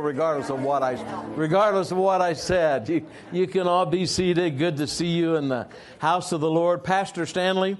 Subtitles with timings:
[0.00, 0.92] regardless of what I
[1.34, 2.88] regardless of what I said.
[2.88, 4.58] You, you can all be seated.
[4.58, 6.84] Good to see you in the house of the Lord.
[6.84, 7.76] Pastor Stanley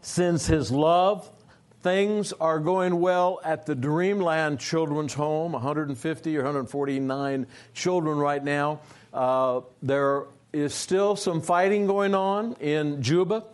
[0.00, 1.30] sends his love.
[1.82, 8.80] Things are going well at the Dreamland Children's Home, 150 or 149 children right now.
[9.12, 13.44] Uh, there is still some fighting going on in Juba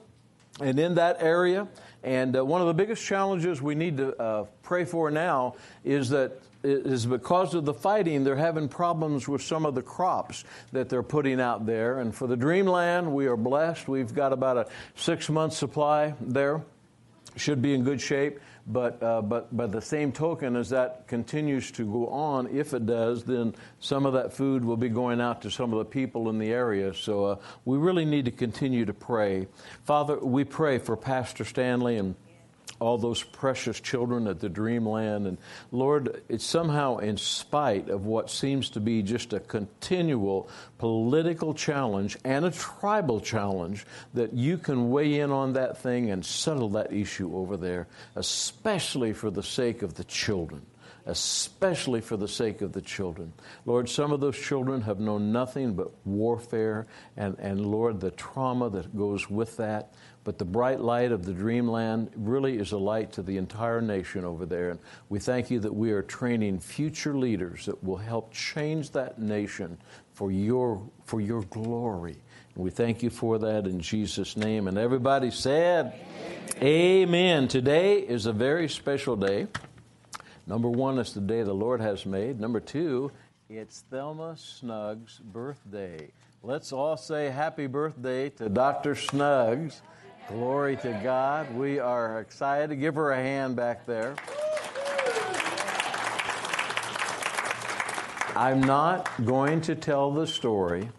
[0.60, 1.68] and in that area.
[2.02, 5.54] And uh, one of the biggest challenges we need to uh, pray for now
[5.84, 10.44] is that is because of the fighting, they're having problems with some of the crops
[10.72, 12.00] that they're putting out there.
[12.00, 13.88] And for the Dreamland, we are blessed.
[13.88, 16.62] We've got about a six month supply there.
[17.36, 18.40] Should be in good shape.
[18.70, 22.84] But, uh, but by the same token, as that continues to go on, if it
[22.84, 26.28] does, then some of that food will be going out to some of the people
[26.28, 26.92] in the area.
[26.92, 29.46] So uh, we really need to continue to pray.
[29.84, 32.14] Father, we pray for Pastor Stanley and
[32.80, 35.26] all those precious children at the dreamland.
[35.26, 35.38] And
[35.72, 42.16] Lord, it's somehow in spite of what seems to be just a continual political challenge
[42.24, 46.92] and a tribal challenge that you can weigh in on that thing and settle that
[46.92, 50.62] issue over there, especially for the sake of the children
[51.08, 53.32] especially for the sake of the children.
[53.64, 58.68] Lord, some of those children have known nothing but warfare and, and Lord, the trauma
[58.70, 59.94] that goes with that.
[60.28, 64.26] But the bright light of the dreamland really is a light to the entire nation
[64.26, 64.68] over there.
[64.68, 69.18] And we thank you that we are training future leaders that will help change that
[69.18, 69.78] nation
[70.12, 72.18] for your, for your glory.
[72.54, 74.68] And we thank you for that in Jesus' name.
[74.68, 75.94] And everybody said,
[76.56, 77.08] Amen.
[77.08, 77.48] Amen.
[77.48, 79.46] Today is a very special day.
[80.46, 82.38] Number one, it's the day the Lord has made.
[82.38, 83.10] Number two,
[83.48, 86.10] it's Thelma Snuggs' birthday.
[86.42, 88.94] Let's all say happy birthday to Dr.
[88.94, 89.80] Snuggs.
[90.28, 91.54] Glory to God.
[91.54, 92.68] We are excited.
[92.68, 94.14] to Give her a hand back there.
[98.36, 100.90] I'm not going to tell the story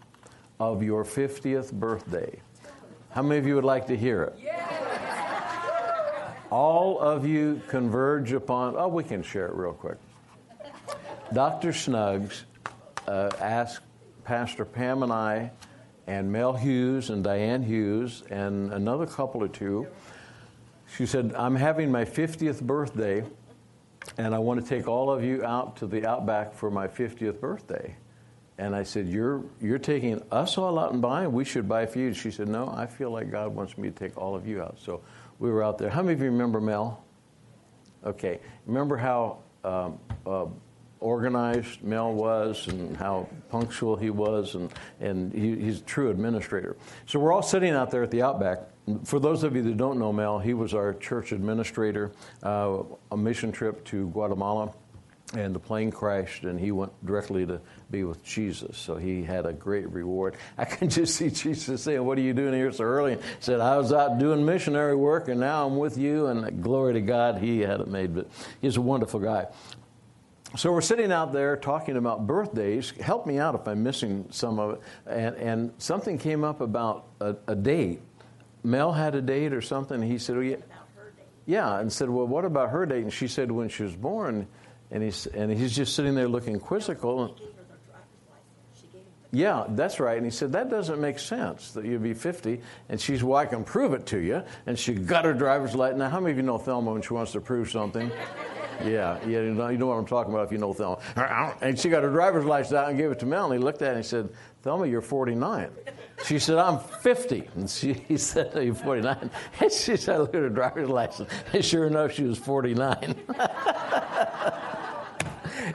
[0.58, 2.40] of your 50th birthday.
[3.10, 4.36] How many of you would like to hear it?
[6.50, 9.98] All of you converge upon, oh, we can share it real quick.
[11.32, 11.72] Dr.
[11.72, 12.46] Snuggs
[13.06, 13.82] uh, asked
[14.24, 15.52] Pastor Pam and I
[16.10, 19.86] and Mel Hughes and Diane Hughes and another couple or two.
[20.96, 23.22] She said, I'm having my 50th birthday,
[24.18, 27.38] and I want to take all of you out to the Outback for my 50th
[27.38, 27.94] birthday.
[28.58, 31.30] And I said, You're, you're taking us all out and buying?
[31.30, 32.12] We should buy for you.
[32.12, 34.80] She said, No, I feel like God wants me to take all of you out.
[34.80, 35.02] So
[35.38, 35.90] we were out there.
[35.90, 37.04] How many of you remember Mel?
[38.04, 38.40] Okay.
[38.66, 40.46] Remember how um, uh,
[41.00, 46.76] organized Mel was and how punctual he was, and, and he, he's a true administrator.
[47.06, 48.60] So we're all sitting out there at the Outback.
[49.04, 52.12] For those of you that don't know Mel, he was our church administrator,
[52.42, 54.72] uh, a mission trip to Guatemala,
[55.34, 58.76] and the plane crashed, and he went directly to be with Jesus.
[58.76, 60.36] So he had a great reward.
[60.58, 63.12] I can just see Jesus saying, What are you doing here so early?
[63.12, 66.26] And said, I was out doing missionary work, and now I'm with you.
[66.26, 68.14] And glory to God, he had it made.
[68.14, 68.28] But
[68.60, 69.46] he's a wonderful guy.
[70.56, 72.90] So we're sitting out there talking about birthdays.
[73.00, 74.80] Help me out if I'm missing some of it.
[75.06, 78.00] And, and something came up about a, a, date.
[78.64, 80.02] Mel had a date or something.
[80.02, 80.56] He said, well, yeah.
[81.46, 83.02] yeah, and said, well, what about her date?
[83.02, 84.48] And she said, when she was born.
[84.90, 87.36] And he's, and he's just sitting there looking quizzical.
[89.32, 90.16] Yeah, that's right.
[90.16, 92.60] And he said, That doesn't make sense that you'd be 50.
[92.88, 94.42] And she's, Well, I can prove it to you.
[94.66, 96.00] And she got her driver's license.
[96.00, 98.10] Now, how many of you know Thelma when she wants to prove something?
[98.84, 100.98] Yeah, yeah, you know, you know what I'm talking about if you know Thelma.
[101.60, 103.82] And she got her driver's license out and gave it to Mel, and he looked
[103.82, 104.28] at it and he said,
[104.62, 105.70] Thelma, you're 49.
[106.26, 107.48] She said, I'm 50.
[107.56, 109.30] And she, he said, You're 49.
[109.60, 111.30] And she said, Look at her driver's license.
[111.52, 113.14] And sure enough, she was 49.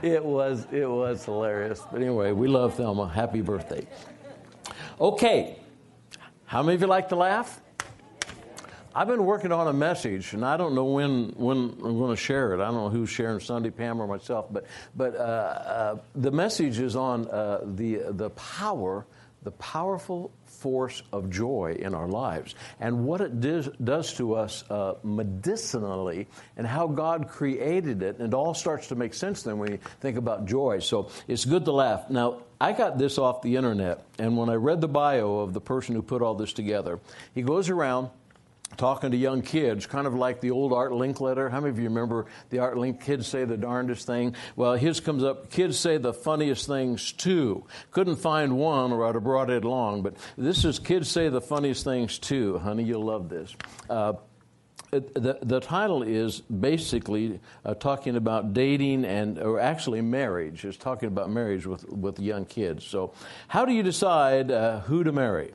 [0.04, 1.82] it was it was hilarious.
[1.92, 3.08] But anyway, we love Thelma.
[3.08, 3.88] Happy birthday.
[5.00, 5.58] Okay.
[6.46, 7.60] How many of you like to laugh?
[8.98, 12.22] I've been working on a message, and I don't know when, when I'm going to
[12.22, 12.62] share it.
[12.62, 16.80] I don't know who's sharing Sunday, Pam or myself, but, but uh, uh, the message
[16.80, 19.06] is on uh, the, the power,
[19.44, 24.94] the powerful force of joy in our lives and what it does, to us uh,
[25.04, 28.20] medicinally and how God created it.
[28.20, 30.80] And it all starts to make sense then when you think about joy.
[30.80, 32.10] So it's good to laugh.
[32.10, 35.60] Now, I got this off the internet, and when I read the bio of the
[35.60, 37.02] person who put all this together,
[37.34, 38.10] he goes around
[38.78, 41.50] talking to young kids, kind of like the old Art Linkletter.
[41.50, 43.02] How many of you remember the Art Link?
[43.02, 44.36] Kids say the darndest thing.
[44.56, 45.50] Well, his comes up.
[45.50, 47.66] Kids say the funniest things too.
[47.92, 50.04] Couldn't find one, or I'd have brought it along.
[50.04, 52.60] But this is kids say the funniest things too.
[52.60, 53.56] Honey, you'll love this.
[53.90, 54.14] Uh,
[54.92, 61.08] the, the title is basically uh, talking about dating and, or actually marriage, is talking
[61.08, 62.86] about marriage with, with young kids.
[62.86, 63.14] So,
[63.48, 65.54] how do you decide uh, who to marry?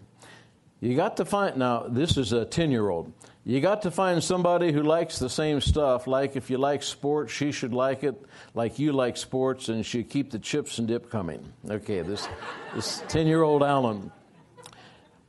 [0.81, 3.13] You got to find, now, this is a 10 year old.
[3.45, 6.07] You got to find somebody who likes the same stuff.
[6.07, 8.21] Like if you like sports, she should like it
[8.55, 11.53] like you like sports, and she keep the chips and dip coming.
[11.69, 12.29] Okay, this
[12.75, 14.13] this 10 year old Alan.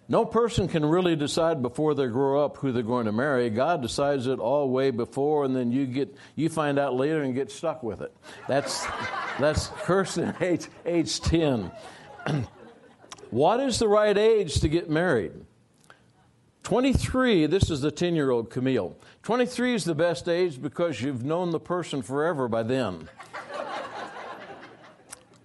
[0.09, 3.49] No person can really decide before they grow up who they're going to marry.
[3.49, 7.33] God decides it all way before, and then you get you find out later and
[7.33, 8.13] get stuck with it.
[8.47, 8.85] That's
[9.39, 11.71] that's Kirsten age age 10.
[13.31, 15.31] what is the right age to get married?
[16.63, 18.95] 23, this is the 10 year old Camille.
[19.23, 23.09] 23 is the best age because you've known the person forever by then.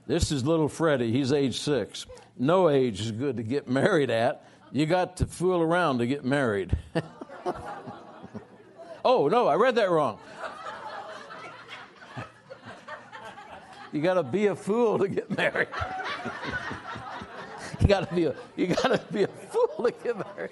[0.06, 2.06] this is little Freddie, he's age six.
[2.38, 4.46] No age is good to get married at.
[4.72, 6.76] You got to fool around to get married.
[9.04, 10.18] oh, no, I read that wrong.
[13.92, 15.68] you got to be a fool to get married.
[17.86, 20.50] you got to be a you got to be a fool to get married.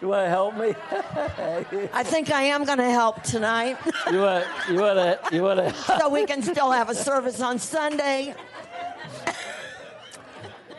[0.00, 0.74] You want to help me?
[1.92, 3.78] I think I am going to help tonight.
[4.12, 7.40] you want you want to you want to so we can still have a service
[7.40, 8.34] on Sunday.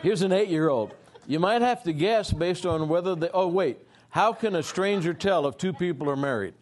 [0.00, 0.94] Here's an 8-year-old.
[1.26, 3.78] You might have to guess based on whether they Oh wait,
[4.08, 6.54] how can a stranger tell if two people are married?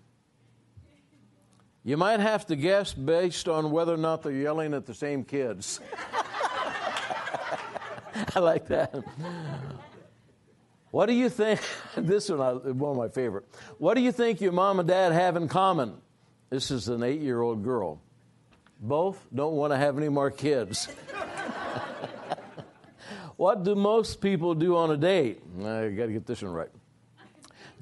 [1.84, 5.22] You might have to guess based on whether or not they're yelling at the same
[5.22, 5.80] kids.
[8.34, 8.94] I like that.
[10.90, 11.60] What do you think?
[11.96, 13.44] This one, one of my favorite.
[13.78, 15.94] What do you think your mom and dad have in common?
[16.50, 18.00] This is an eight year old girl.
[18.80, 20.86] Both don't want to have any more kids.
[23.36, 25.40] what do most people do on a date?
[25.58, 26.70] I got to get this one right.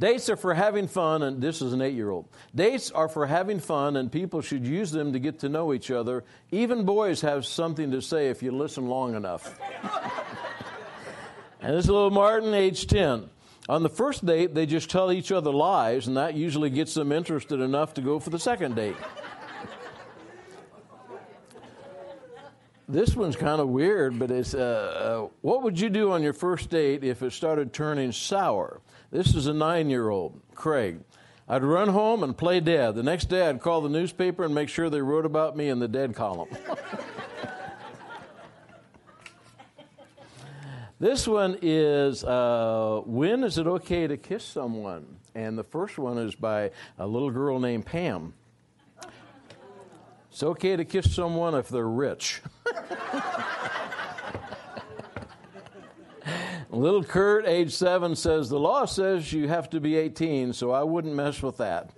[0.03, 2.27] Dates are for having fun, and this is an eight year old.
[2.53, 5.93] Dates are for having fun, and people should use them to get to know each
[5.93, 6.25] other.
[6.51, 9.57] Even boys have something to say if you listen long enough.
[11.61, 13.31] and this little Martin, age 10.
[13.69, 17.13] On the first date, they just tell each other lies, and that usually gets them
[17.13, 18.97] interested enough to go for the second date.
[22.89, 26.33] this one's kind of weird, but it's uh, uh, what would you do on your
[26.33, 28.81] first date if it started turning sour?
[29.13, 31.01] This is a nine year old, Craig.
[31.47, 32.95] I'd run home and play dead.
[32.95, 35.81] The next day, I'd call the newspaper and make sure they wrote about me in
[35.81, 36.49] the dead column.
[40.99, 45.19] this one is uh, When is it okay to kiss someone?
[45.35, 48.33] And the first one is by a little girl named Pam.
[50.31, 52.41] It's okay to kiss someone if they're rich.
[56.73, 60.83] Little Kurt, age seven, says, The law says you have to be 18, so I
[60.83, 61.91] wouldn't mess with that.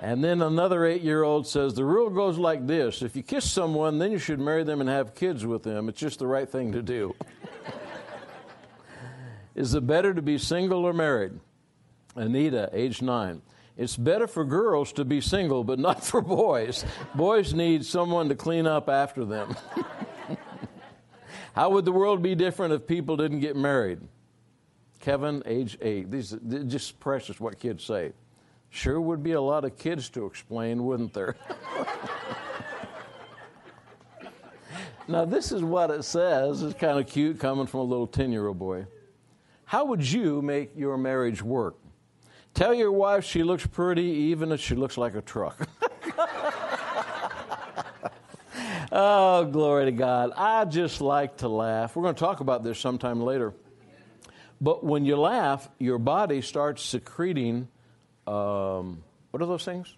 [0.00, 3.50] And then another eight year old says, The rule goes like this if you kiss
[3.50, 5.88] someone, then you should marry them and have kids with them.
[5.90, 7.14] It's just the right thing to do.
[9.54, 11.38] Is it better to be single or married?
[12.16, 13.42] Anita, age nine.
[13.76, 16.86] It's better for girls to be single, but not for boys.
[17.14, 19.54] Boys need someone to clean up after them.
[21.58, 23.98] How would the world be different if people didn't get married?
[25.00, 26.08] Kevin, age eight.
[26.08, 26.36] These
[26.68, 28.12] just precious what kids say.
[28.70, 31.34] Sure would be a lot of kids to explain, wouldn't there?
[35.08, 36.62] now, this is what it says.
[36.62, 38.86] It's kind of cute coming from a little 10 year old boy.
[39.64, 41.74] How would you make your marriage work?
[42.54, 45.68] Tell your wife she looks pretty even if she looks like a truck.
[48.90, 50.32] Oh, glory to God.
[50.34, 51.94] I just like to laugh.
[51.94, 53.52] We're going to talk about this sometime later.
[54.60, 57.68] But when you laugh, your body starts secreting,
[58.26, 59.94] um, what are those things?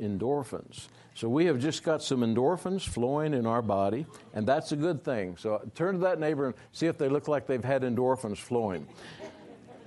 [0.00, 0.88] Endorphins.
[1.14, 5.02] So we have just got some endorphins flowing in our body, and that's a good
[5.02, 5.36] thing.
[5.38, 8.86] So turn to that neighbor and see if they look like they've had endorphins flowing.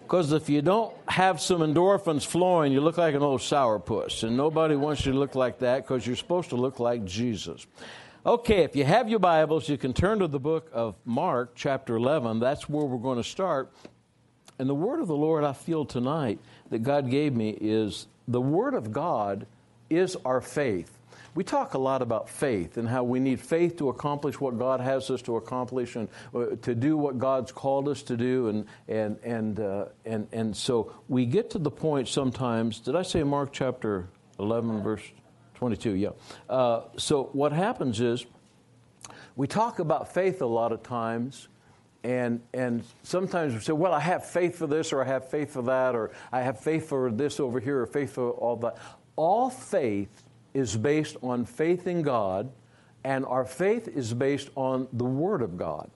[0.10, 4.24] Because if you don't have some endorphins flowing, you look like an old sourpuss.
[4.24, 7.68] And nobody wants you to look like that because you're supposed to look like Jesus.
[8.25, 11.96] Okay, if you have your Bibles, you can turn to the book of Mark, chapter
[11.96, 12.39] 11.
[12.39, 13.72] That's where we're going to start.
[14.58, 16.39] And the word of the Lord I feel tonight
[16.72, 19.46] that God gave me is the word of God
[19.92, 20.99] is our faith
[21.36, 24.79] we talk a lot about faith and how we need faith to accomplish what God
[24.79, 28.48] has us to accomplish and uh, to do what God's called us to do.
[28.48, 33.03] And, and, and, uh, and, and so we get to the point sometimes, did I
[33.03, 34.07] say Mark chapter
[34.39, 35.03] 11, verse
[35.55, 35.95] 22?
[35.95, 36.09] Yeah.
[36.50, 38.25] Uh, so what happens is
[39.36, 41.48] we talk about faith a lot of times
[42.03, 45.51] and and sometimes we say, well, I have faith for this, or I have faith
[45.51, 48.77] for that, or I have faith for this over here, or faith for all that.
[49.17, 52.51] All faith is based on faith in God,
[53.03, 55.89] and our faith is based on the Word of God.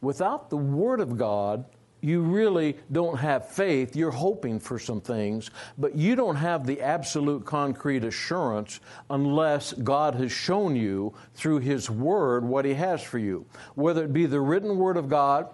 [0.00, 1.64] Without the Word of God,
[2.00, 3.96] you really don't have faith.
[3.96, 8.78] You're hoping for some things, but you don't have the absolute concrete assurance
[9.10, 13.46] unless God has shown you through His Word what He has for you.
[13.74, 15.48] Whether it be the written Word of God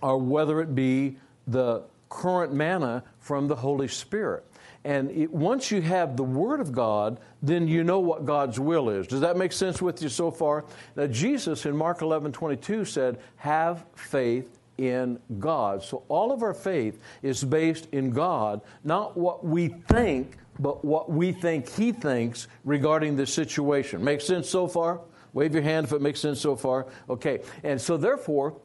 [0.00, 4.44] or whether it be the current manna from the Holy Spirit.
[4.84, 8.90] And it, once you have the Word of God, then you know what God's will
[8.90, 9.06] is.
[9.06, 10.66] Does that make sense with you so far?
[10.94, 15.82] Now, Jesus in Mark 11 22 said, Have faith in God.
[15.82, 21.10] So all of our faith is based in God, not what we think, but what
[21.10, 24.04] we think He thinks regarding the situation.
[24.04, 25.00] Make sense so far?
[25.32, 26.86] Wave your hand if it makes sense so far.
[27.08, 27.40] Okay.
[27.62, 28.56] And so, therefore,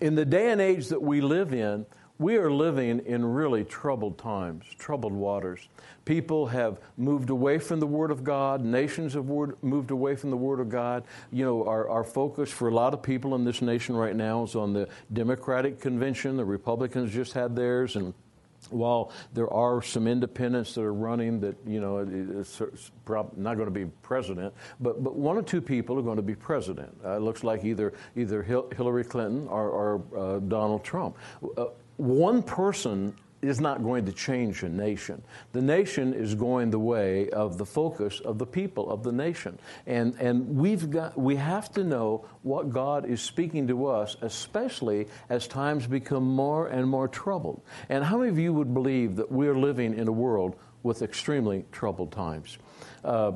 [0.00, 1.86] in the day and age that we live in,
[2.18, 5.68] we are living in really troubled times, troubled waters.
[6.04, 8.62] People have moved away from the Word of God.
[8.64, 11.04] Nations have moved away from the Word of God.
[11.32, 14.44] You know, our, our focus for a lot of people in this nation right now
[14.44, 16.36] is on the Democratic convention.
[16.36, 18.14] The Republicans just had theirs, and
[18.70, 21.98] while there are some independents that are running that you know
[23.36, 26.34] not going to be president, but but one or two people are going to be
[26.34, 26.94] president.
[27.04, 31.16] Uh, it looks like either either Hillary Clinton or, or uh, Donald Trump.
[31.56, 35.22] Uh, one person is not going to change a nation.
[35.52, 39.58] The nation is going the way of the focus of the people of the nation.
[39.86, 45.08] And, and we've got, we have to know what God is speaking to us, especially
[45.28, 47.62] as times become more and more troubled.
[47.88, 51.64] And how many of you would believe that we're living in a world with extremely
[51.70, 52.58] troubled times?
[53.04, 53.32] Uh,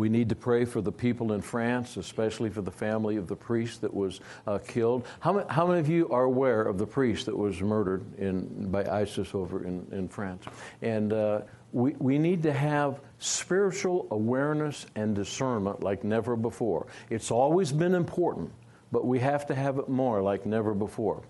[0.00, 3.36] we need to pray for the people in France, especially for the family of the
[3.36, 5.06] priest that was uh, killed.
[5.20, 8.86] How, how, many of you are aware of the priest that was murdered in, by
[8.86, 10.46] ISIS over in, in France?
[10.80, 11.42] And uh,
[11.72, 16.86] we, we need to have spiritual awareness and discernment like never before.
[17.10, 18.52] It's always been important,
[18.90, 21.22] but we have to have it more like never before.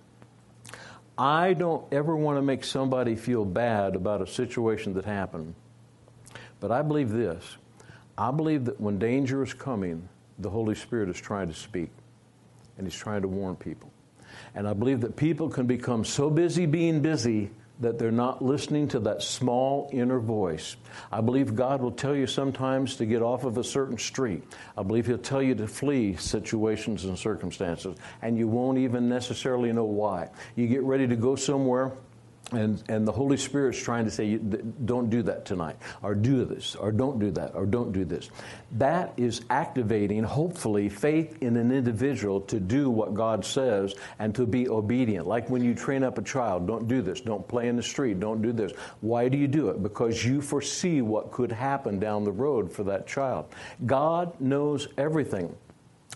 [1.19, 5.57] I don't ever want to make somebody feel bad about a situation that happened,
[6.61, 7.57] but I believe this
[8.21, 10.07] I believe that when danger is coming,
[10.39, 11.89] the Holy Spirit is trying to speak
[12.77, 13.91] and He's trying to warn people.
[14.55, 17.51] And I believe that people can become so busy being busy
[17.81, 20.77] that they're not listening to that small inner voice.
[21.11, 24.43] I believe God will tell you sometimes to get off of a certain street.
[24.77, 29.73] I believe He'll tell you to flee situations and circumstances, and you won't even necessarily
[29.73, 30.29] know why.
[30.57, 31.93] You get ready to go somewhere
[32.53, 36.75] and, and the Holy Spirit's trying to say, don't do that tonight, or do this,
[36.75, 38.31] or don't do that, or don't do this.
[38.73, 44.47] That is activating, hopefully, faith in an individual to do what God says and to
[44.47, 45.27] be obedient.
[45.27, 48.21] Like when you train up a child, don't do this, don't play in the street,
[48.21, 48.73] don't do this.
[49.01, 49.83] Why do you do it?
[49.83, 53.47] Because you foresee what could happen down the road for that child.
[53.87, 55.55] God knows everything.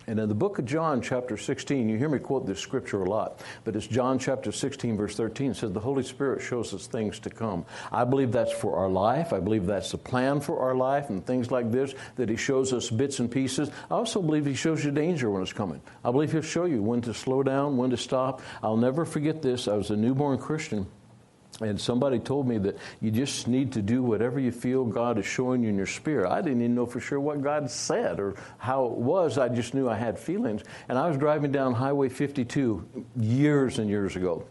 [0.07, 3.09] And in the book of John, chapter 16, you hear me quote this scripture a
[3.09, 7.19] lot, but it's John chapter 16, verse 13, says, The Holy Spirit shows us things
[7.21, 7.65] to come.
[7.91, 9.33] I believe that's for our life.
[9.33, 12.75] I believe that's the plan for our life and things like this, that He shows
[12.75, 13.71] us bits and pieces.
[13.91, 15.81] I also believe He shows you danger when it's coming.
[16.05, 18.43] I believe He'll show you when to slow down, when to stop.
[18.63, 19.69] I'll never forget this.
[19.69, 20.87] I was a newborn Christian.
[21.61, 25.27] And somebody told me that you just need to do whatever you feel God is
[25.27, 26.31] showing you in your spirit.
[26.31, 29.39] I didn't even know for sure what God said or how it was.
[29.39, 30.63] I just knew I had feelings.
[30.89, 34.47] And I was driving down Highway 52 years and years ago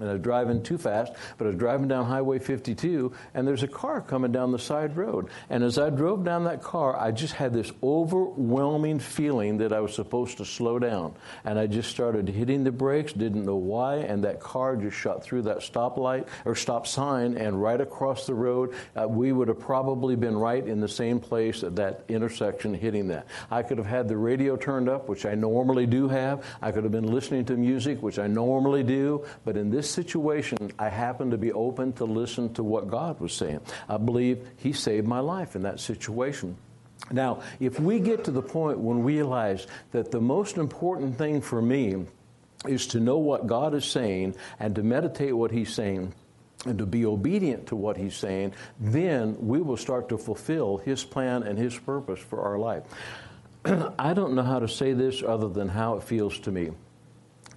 [0.00, 3.62] and I was driving too fast, but I was driving down Highway 52, and there's
[3.62, 5.28] a car coming down the side road.
[5.50, 9.80] And as I drove down that car, I just had this overwhelming feeling that I
[9.80, 11.14] was supposed to slow down.
[11.44, 15.22] And I just started hitting the brakes, didn't know why, and that car just shot
[15.22, 18.74] through that stoplight or stop sign and right across the road.
[18.96, 23.08] Uh, we would have probably been right in the same place at that intersection hitting
[23.08, 23.26] that.
[23.50, 26.44] I could have had the radio turned up, which I normally do have.
[26.60, 29.92] I could have been listening to music, which I normally do, but in this this
[29.92, 33.60] situation, I happened to be open to listen to what God was saying.
[33.86, 36.56] I believe He saved my life in that situation.
[37.10, 41.42] Now, if we get to the point when we realize that the most important thing
[41.42, 42.06] for me
[42.66, 46.14] is to know what God is saying and to meditate what He's saying,
[46.64, 51.04] and to be obedient to what he's saying, then we will start to fulfill his
[51.04, 52.84] plan and his purpose for our life.
[53.98, 56.70] I don't know how to say this other than how it feels to me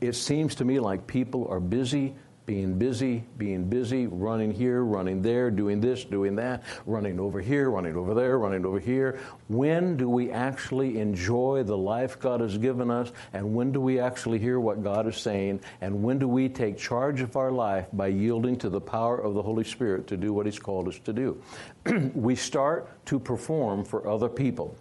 [0.02, 2.16] it seems to me like people are busy
[2.48, 7.70] being busy, being busy, running here, running there, doing this, doing that, running over here,
[7.70, 9.20] running over there, running over here.
[9.50, 13.12] When do we actually enjoy the life God has given us?
[13.34, 15.60] And when do we actually hear what God is saying?
[15.82, 19.34] And when do we take charge of our life by yielding to the power of
[19.34, 21.44] the Holy Spirit to do what He's called us to do?
[22.16, 24.74] we start to perform for other people.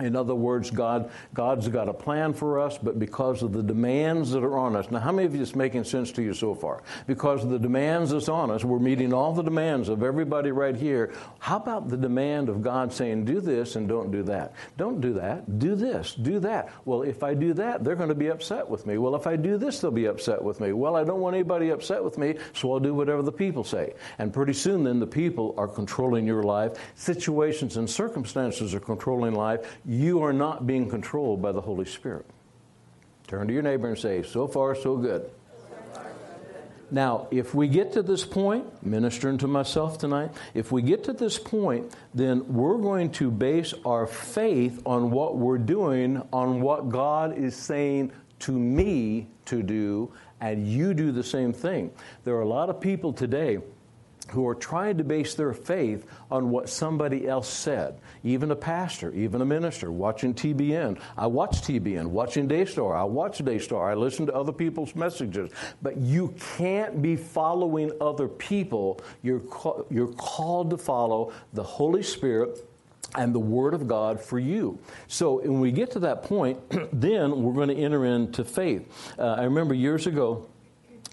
[0.00, 4.30] In other words, God, God's got a plan for us, but because of the demands
[4.30, 4.90] that are on us.
[4.90, 6.82] Now, how many of you is making sense to you so far?
[7.06, 10.74] Because of the demands that's on us, we're meeting all the demands of everybody right
[10.74, 11.12] here.
[11.40, 14.54] How about the demand of God saying, do this and don't do that?
[14.78, 15.58] Don't do that.
[15.58, 16.14] Do this.
[16.14, 16.70] Do that.
[16.86, 18.96] Well, if I do that, they're going to be upset with me.
[18.96, 20.72] Well, if I do this, they'll be upset with me.
[20.72, 23.92] Well, I don't want anybody upset with me, so I'll do whatever the people say.
[24.18, 26.78] And pretty soon, then, the people are controlling your life.
[26.94, 32.26] Situations and circumstances are controlling life you are not being controlled by the Holy Spirit.
[33.26, 35.30] Turn to your neighbor and say, So far, so good.
[36.90, 41.14] Now, if we get to this point, ministering to myself tonight, if we get to
[41.14, 46.90] this point, then we're going to base our faith on what we're doing, on what
[46.90, 50.12] God is saying to me to do,
[50.42, 51.90] and you do the same thing.
[52.24, 53.58] There are a lot of people today
[54.32, 57.98] who are trying to base their faith on what somebody else said.
[58.24, 60.98] Even a pastor, even a minister, watching TBN.
[61.16, 62.96] I watch TBN, watching Daystar.
[62.96, 63.90] I watch Daystar.
[63.90, 65.50] I listen to other people's messages.
[65.82, 69.00] But you can't be following other people.
[69.22, 69.42] You're,
[69.90, 72.58] you're called to follow the Holy Spirit
[73.16, 74.78] and the Word of God for you.
[75.08, 76.58] So when we get to that point,
[76.92, 78.88] then we're going to enter into faith.
[79.18, 80.46] Uh, I remember years ago,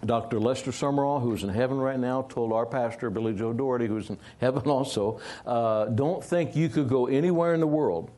[0.05, 0.39] Dr.
[0.39, 4.17] Lester Sumrall, who's in heaven right now, told our pastor, Billy Joe Daugherty, who's in
[4.39, 8.11] heaven also, uh, don't think you could go anywhere in the world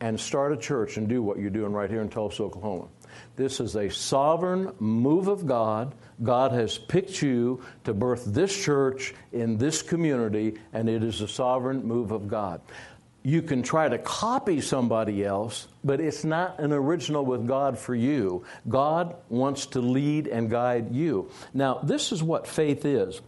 [0.00, 2.86] and start a church and do what you're doing right here in Tulsa, Oklahoma.
[3.36, 5.94] This is a sovereign move of God.
[6.22, 11.28] God has picked you to birth this church in this community, and it is a
[11.28, 12.60] sovereign move of God
[13.26, 17.92] you can try to copy somebody else, but it's not an original with God for
[17.92, 18.44] you.
[18.68, 21.28] God wants to lead and guide you.
[21.52, 23.20] Now, this is what faith is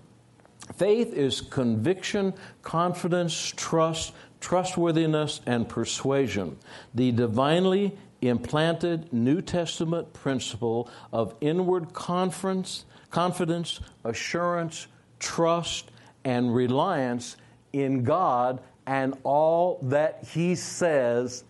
[0.76, 6.56] faith is conviction, confidence, trust, trustworthiness, and persuasion.
[6.94, 14.86] The divinely implanted New Testament principle of inward confidence, confidence, assurance,
[15.18, 15.90] trust,
[16.24, 17.36] and reliance
[17.72, 21.44] in God and all that he says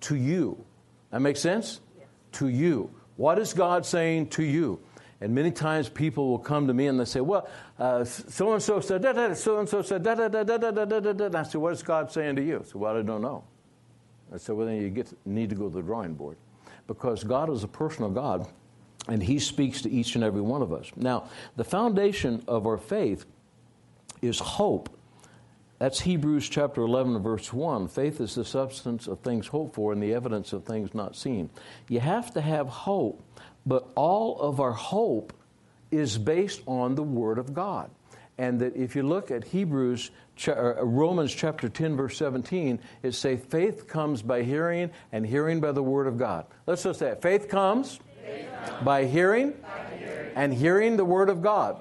[0.00, 0.64] to you.
[1.10, 1.80] That makes sense?
[1.98, 2.06] Yes.
[2.32, 2.88] To you.
[3.16, 4.78] What is God saying to you?
[5.20, 7.48] And many times people will come to me and they say, Well,
[8.04, 10.84] so and so said, da so and so said, da da da da da da
[10.84, 11.24] da da.
[11.26, 12.60] And I said, What is God saying to you?
[12.60, 13.42] I said, Well, I don't know.
[14.32, 16.36] I said, Well, then you get, need to go to the drawing board.
[16.86, 18.46] Because God is a personal God,
[19.08, 20.92] and He speaks to each and every one of us.
[20.94, 23.24] Now, the foundation of our faith
[24.22, 24.96] is hope
[25.78, 27.88] that's Hebrews chapter 11, verse 1.
[27.88, 31.50] Faith is the substance of things hoped for and the evidence of things not seen.
[31.88, 33.22] You have to have hope,
[33.66, 35.32] but all of our hope
[35.90, 37.90] is based on the Word of God.
[38.38, 40.10] And that if you look at Hebrews,
[40.48, 45.72] uh, Romans chapter 10, verse 17, it says, faith comes by hearing, and hearing by
[45.72, 46.46] the Word of God.
[46.66, 47.22] Let's just say it.
[47.22, 51.80] Faith comes, faith comes by, hearing, by hearing, and hearing the Word of God.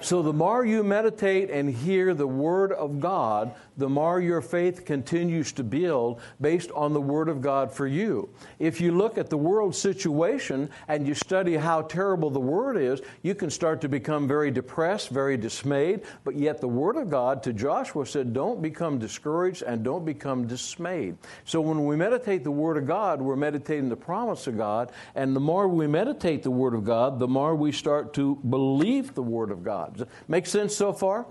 [0.00, 4.84] So the more you meditate and hear the Word of God, the more your faith
[4.84, 8.28] continues to build based on the Word of God for you.
[8.58, 13.00] If you look at the world situation and you study how terrible the Word is,
[13.22, 16.02] you can start to become very depressed, very dismayed.
[16.24, 20.46] But yet, the Word of God to Joshua said, Don't become discouraged and don't become
[20.46, 21.16] dismayed.
[21.44, 24.90] So, when we meditate the Word of God, we're meditating the promise of God.
[25.14, 29.14] And the more we meditate the Word of God, the more we start to believe
[29.14, 30.08] the Word of God.
[30.26, 31.26] Make sense so far?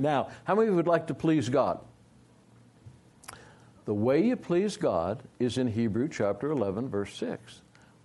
[0.00, 1.80] Now, how many would like to please God?
[3.84, 7.60] The way you please God is in Hebrew chapter 11, verse 6.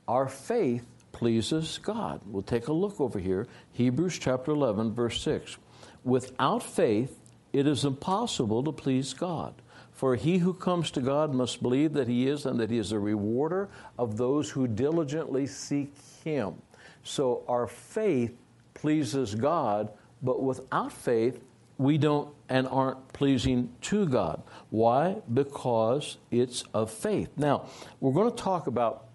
[0.07, 2.21] Our faith pleases God.
[2.25, 3.47] We'll take a look over here.
[3.73, 5.57] Hebrews chapter 11, verse 6.
[6.03, 7.19] Without faith,
[7.53, 9.53] it is impossible to please God.
[9.93, 12.91] For he who comes to God must believe that he is and that he is
[12.91, 16.55] a rewarder of those who diligently seek him.
[17.03, 18.35] So our faith
[18.73, 19.89] pleases God,
[20.21, 21.41] but without faith,
[21.77, 24.41] we don't and aren't pleasing to God.
[24.69, 25.17] Why?
[25.31, 27.29] Because it's of faith.
[27.37, 27.67] Now,
[27.99, 29.05] we're going to talk about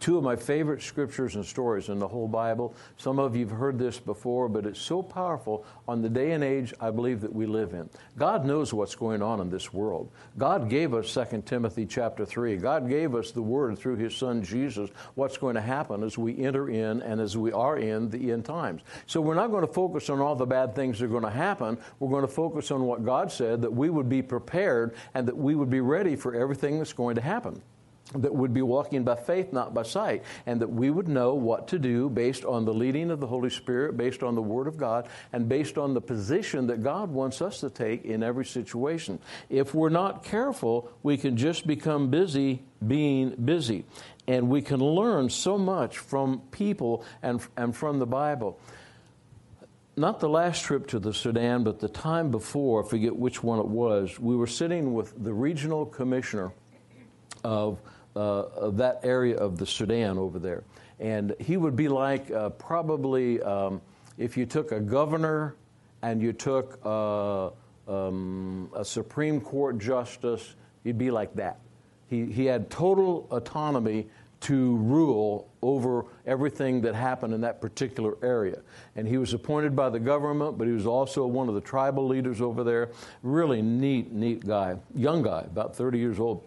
[0.00, 2.74] two of my favorite scriptures and stories in the whole Bible.
[2.96, 6.42] Some of you have heard this before, but it's so powerful on the day and
[6.44, 7.88] age I believe that we live in.
[8.16, 10.10] God knows what's going on in this world.
[10.38, 12.56] God gave us 2 Timothy chapter 3.
[12.56, 16.38] God gave us the word through his son Jesus what's going to happen as we
[16.38, 18.82] enter in and as we are in the end times.
[19.06, 21.30] So we're not going to focus on all the bad things that are going to
[21.30, 21.78] happen.
[21.98, 25.36] We're going to focus on what God said that we would be prepared and that
[25.36, 27.62] we would be ready for everything that's going to happen
[28.14, 31.68] that would be walking by faith, not by sight, and that we would know what
[31.68, 34.76] to do based on the leading of the Holy Spirit, based on the Word of
[34.76, 39.18] God, and based on the position that God wants us to take in every situation.
[39.50, 43.84] If we're not careful, we can just become busy being busy.
[44.28, 48.58] And we can learn so much from people and, and from the Bible.
[49.96, 53.58] Not the last trip to the Sudan, but the time before, I forget which one
[53.58, 56.52] it was, we were sitting with the regional commissioner
[57.42, 57.78] of
[58.20, 60.64] of that area of the Sudan over there.
[60.98, 63.80] And he would be like uh, probably um,
[64.18, 65.54] if you took a governor
[66.02, 67.50] and you took uh,
[67.88, 71.58] um, a Supreme Court justice, he'd be like that.
[72.08, 74.06] He, he had total autonomy
[74.38, 78.60] to rule over everything that happened in that particular area.
[78.94, 82.06] And he was appointed by the government, but he was also one of the tribal
[82.06, 82.90] leaders over there.
[83.22, 84.76] Really neat, neat guy.
[84.94, 86.44] Young guy, about 30 years old.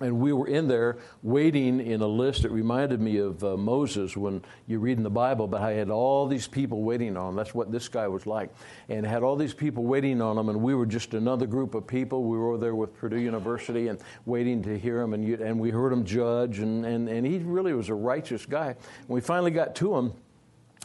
[0.00, 2.44] And we were in there waiting in a list.
[2.44, 5.88] It reminded me of uh, Moses when you read in the Bible, but I had
[5.88, 7.36] all these people waiting on him.
[7.36, 8.50] That's what this guy was like.
[8.88, 11.86] And had all these people waiting on him, and we were just another group of
[11.86, 12.24] people.
[12.24, 15.70] We were there with Purdue University and waiting to hear him, and, you, and we
[15.70, 18.74] heard him judge, and, and, and he really was a righteous guy.
[19.06, 20.12] When we finally got to him,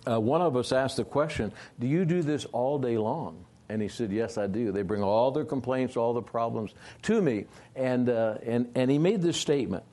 [0.07, 3.45] uh, one of us asked the question Do you do this all day long?
[3.69, 4.71] And he said, Yes, I do.
[4.71, 7.45] They bring all their complaints, all the problems to me.
[7.75, 9.83] And, uh, and, and he made this statement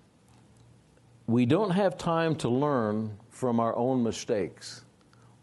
[1.27, 4.83] We don't have time to learn from our own mistakes.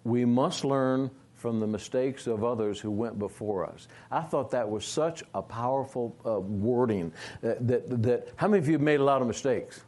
[0.04, 3.88] We must learn from the mistakes of others who went before us.
[4.10, 7.12] I thought that was such a powerful uh, wording.
[7.42, 9.84] That, that, that, how many of you have made a lot of mistakes?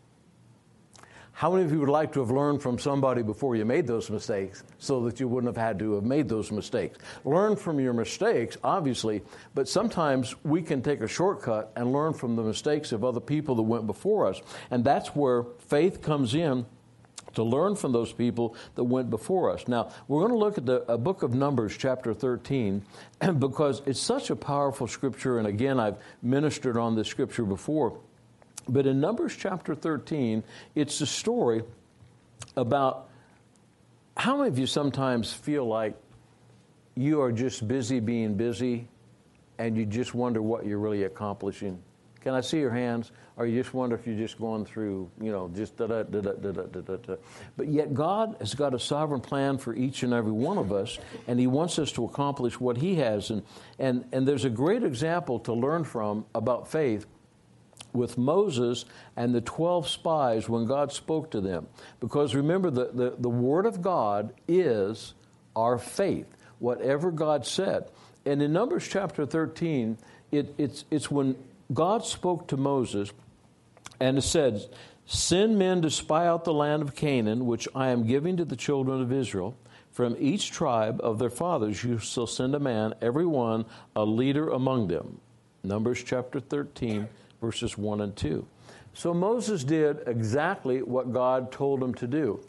[1.35, 4.09] How many of you would like to have learned from somebody before you made those
[4.09, 6.97] mistakes so that you wouldn't have had to have made those mistakes?
[7.25, 9.21] Learn from your mistakes, obviously,
[9.53, 13.53] but sometimes we can take a shortcut and learn from the mistakes of other people
[13.55, 14.41] that went before us.
[14.71, 16.65] And that's where faith comes in
[17.33, 19.67] to learn from those people that went before us.
[19.67, 22.81] Now, we're going to look at the uh, book of Numbers, chapter 13,
[23.39, 25.37] because it's such a powerful scripture.
[25.37, 27.99] And again, I've ministered on this scripture before.
[28.67, 31.63] But in Numbers chapter 13, it's a story
[32.55, 33.09] about
[34.17, 35.95] how many of you sometimes feel like
[36.95, 38.87] you are just busy being busy
[39.57, 41.81] and you just wonder what you're really accomplishing?
[42.21, 43.11] Can I see your hands?
[43.37, 46.21] Or you just wonder if you're just going through, you know, just da da da
[46.21, 47.15] da da da da da.
[47.57, 50.97] But yet God has got a sovereign plan for each and every one of us,
[51.27, 53.29] and He wants us to accomplish what He has.
[53.29, 53.43] And
[53.77, 57.05] and and there's a great example to learn from about faith
[57.95, 61.67] with Moses and the 12 spies when God spoke to them.
[61.99, 65.13] Because remember, the, the, the Word of God is
[65.55, 66.27] our faith,
[66.59, 67.89] whatever God said.
[68.25, 69.97] And in Numbers chapter 13,
[70.31, 71.35] it, it's, it's when
[71.73, 73.11] God spoke to Moses
[73.99, 74.65] and it said,
[75.05, 78.55] Send men to spy out the land of Canaan, which I am giving to the
[78.55, 79.55] children of Israel.
[79.91, 84.49] From each tribe of their fathers you shall send a man, every one a leader
[84.49, 85.21] among them.
[85.63, 87.07] Numbers chapter 13
[87.41, 88.45] verses 1 and 2.
[88.93, 92.39] So Moses did exactly what God told him to do.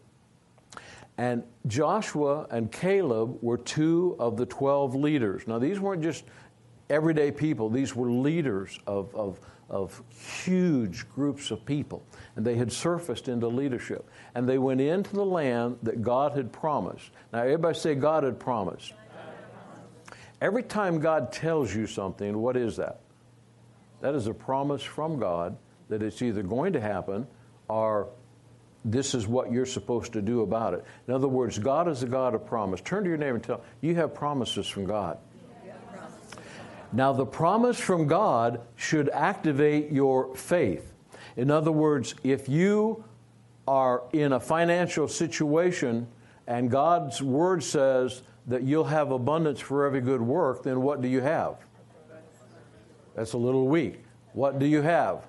[1.19, 5.47] And Joshua and Caleb were two of the 12 leaders.
[5.47, 6.25] Now, these weren't just
[6.91, 10.03] everyday people, these were leaders of, of, of
[10.45, 12.05] huge groups of people.
[12.37, 14.09] And they had surfaced into leadership.
[14.35, 17.11] And they went into the land that God had promised.
[17.33, 18.93] Now, everybody say, God had promised.
[20.41, 23.01] Every time God tells you something, what is that?
[24.01, 25.57] That is a promise from God
[25.89, 27.27] that it's either going to happen
[27.69, 28.09] or
[28.85, 30.85] this is what you're supposed to do about it.
[31.09, 32.81] In other words, God is a God of promise.
[32.81, 35.19] Turn to your neighbor and tell you have promises from God.
[36.93, 40.93] Now, the promise from God should activate your faith.
[41.37, 43.05] In other words, if you
[43.67, 46.07] are in a financial situation
[46.47, 51.09] and God's word says that you'll have abundance for every good work, then what do
[51.09, 51.57] you have?
[53.17, 54.05] That's a little weak.
[54.35, 55.25] What do you have?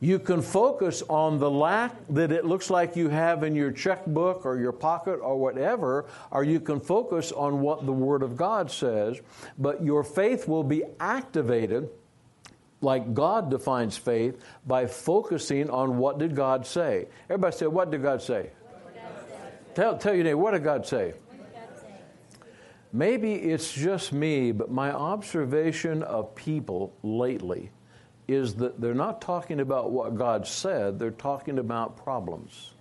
[0.00, 4.44] You can focus on the lack that it looks like you have in your checkbook
[4.44, 8.68] or your pocket or whatever, or you can focus on what the Word of God
[8.68, 9.20] says,
[9.58, 11.88] but your faith will be activated
[12.80, 17.06] like God defines faith by focusing on what did God say.
[17.30, 18.50] Everybody say, What did God say?
[19.76, 21.14] Tell, tell your neighbor, what did God say?
[22.92, 27.70] Maybe it's just me, but my observation of people lately
[28.28, 32.74] is that they're not talking about what God said, they're talking about problems.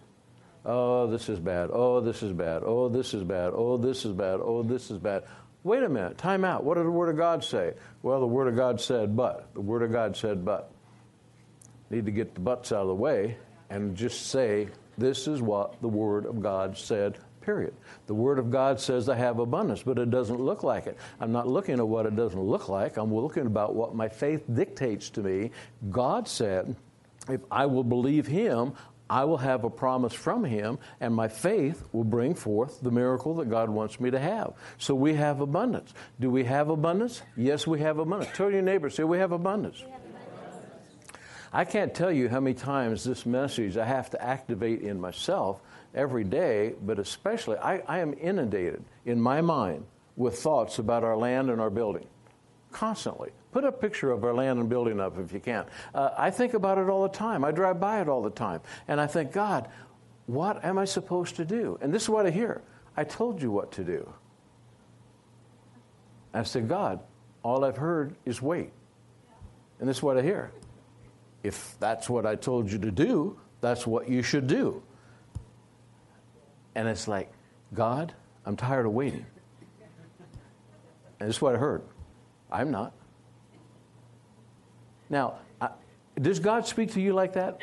[0.65, 1.69] Oh, this is bad.
[1.71, 2.61] Oh, this is bad.
[2.63, 3.53] Oh, this is bad.
[3.55, 4.39] Oh, this is bad.
[4.43, 5.23] Oh, this is bad.
[5.63, 6.63] Wait a minute, time out.
[6.63, 7.73] What did the Word of God say?
[8.03, 9.53] Well, the Word of God said, but.
[9.53, 10.71] The Word of God said, but.
[11.89, 13.37] Need to get the buts out of the way
[13.69, 17.73] and just say, this is what the Word of God said, period.
[18.07, 20.97] The Word of God says I have abundance, but it doesn't look like it.
[21.19, 22.97] I'm not looking at what it doesn't look like.
[22.97, 25.51] I'm looking about what my faith dictates to me.
[25.89, 26.75] God said,
[27.29, 28.73] if I will believe Him,
[29.09, 33.35] I will have a promise from Him, and my faith will bring forth the miracle
[33.35, 34.53] that God wants me to have.
[34.77, 35.93] So we have abundance.
[36.19, 37.21] Do we have abundance?
[37.35, 38.31] Yes, we have abundance.
[38.35, 39.81] Tell your neighbor, say, we have abundance.
[39.83, 40.01] We have
[41.53, 45.61] I can't tell you how many times this message I have to activate in myself
[45.93, 51.17] every day, but especially I, I am inundated in my mind with thoughts about our
[51.17, 52.07] land and our building
[52.71, 53.31] constantly.
[53.51, 55.65] Put a picture of our land and building up if you can.
[55.93, 57.43] Uh, I think about it all the time.
[57.43, 58.61] I drive by it all the time.
[58.87, 59.67] And I think, God,
[60.25, 61.77] what am I supposed to do?
[61.81, 62.61] And this is what I hear
[62.95, 64.11] I told you what to do.
[66.33, 67.01] I said, God,
[67.43, 68.71] all I've heard is wait.
[69.79, 70.51] And this is what I hear
[71.43, 74.83] if that's what I told you to do, that's what you should do.
[76.75, 77.31] And it's like,
[77.73, 78.13] God,
[78.45, 79.25] I'm tired of waiting.
[81.19, 81.83] And this is what I heard.
[82.51, 82.93] I'm not.
[85.09, 85.69] Now, I,
[86.19, 87.61] does God speak to you like that?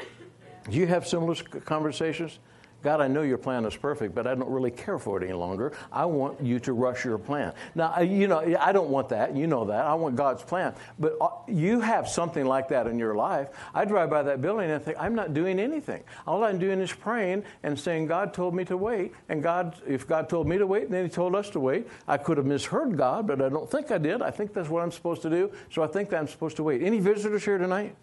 [0.70, 2.38] Do you have similar conversations?
[2.82, 5.32] God, I know your plan is perfect, but I don't really care for it any
[5.32, 5.72] longer.
[5.90, 7.52] I want you to rush your plan.
[7.74, 9.34] Now, you know, I don't want that.
[9.34, 9.84] You know that.
[9.84, 10.74] I want God's plan.
[10.98, 11.16] But
[11.50, 13.48] you have something like that in your life.
[13.74, 16.02] I drive by that building and think, I'm not doing anything.
[16.26, 19.12] All I'm doing is praying and saying, God told me to wait.
[19.28, 21.88] And God, if God told me to wait, then He told us to wait.
[22.06, 24.22] I could have misheard God, but I don't think I did.
[24.22, 25.52] I think that's what I'm supposed to do.
[25.70, 26.82] So I think that I'm supposed to wait.
[26.82, 27.94] Any visitors here tonight?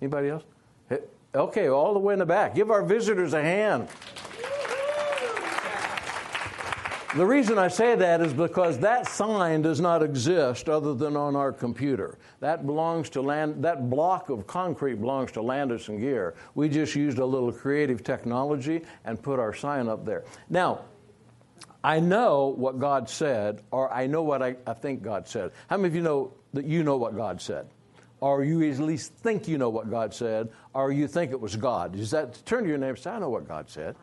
[0.00, 0.44] Anybody else?
[1.34, 2.54] Okay, all the way in the back.
[2.54, 3.88] Give our visitors a hand.
[7.18, 11.34] The reason I say that is because that sign does not exist other than on
[11.34, 12.16] our computer.
[12.38, 16.36] That belongs to land, that block of concrete belongs to Landis and Gear.
[16.54, 20.26] We just used a little creative technology and put our sign up there.
[20.48, 20.82] Now,
[21.82, 25.50] I know what God said, or I know what I, I think God said.
[25.66, 27.66] How many of you know that you know what God said?
[28.20, 31.54] or you at least think you know what God said, or you think it was
[31.54, 31.94] God.
[31.94, 33.94] Is that turn to your neighbor and say, I know what God said.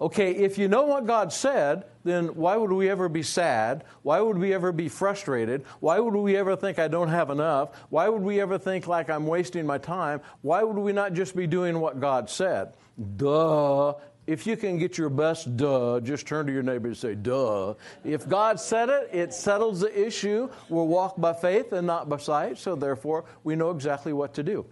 [0.00, 3.84] Okay, if you know what God said, then why would we ever be sad?
[4.02, 5.64] Why would we ever be frustrated?
[5.80, 7.76] Why would we ever think I don't have enough?
[7.90, 10.22] Why would we ever think like I'm wasting my time?
[10.40, 12.72] Why would we not just be doing what God said?
[13.16, 13.94] Duh.
[14.26, 17.74] If you can get your best duh, just turn to your neighbor and say, duh.
[18.04, 20.48] If God said it, it settles the issue.
[20.68, 24.42] We'll walk by faith and not by sight, so therefore we know exactly what to
[24.42, 24.64] do.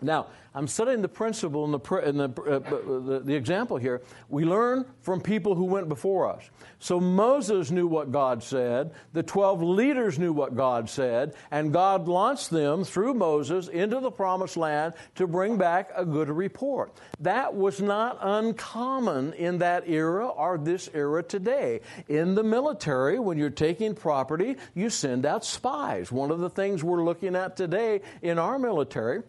[0.00, 4.02] Now, I'm studying the principle and the, and the, uh, the, the, example here.
[4.28, 6.50] We learn from people who went before us.
[6.78, 12.06] So Moses knew what God said, the 12 leaders knew what God said, and God
[12.06, 16.92] launched them through Moses into the promised land to bring back a good report.
[17.20, 21.80] That was not uncommon in that era or this era today.
[22.08, 26.12] In the military, when you're taking property, you send out spies.
[26.12, 29.22] One of the things we're looking at today in our military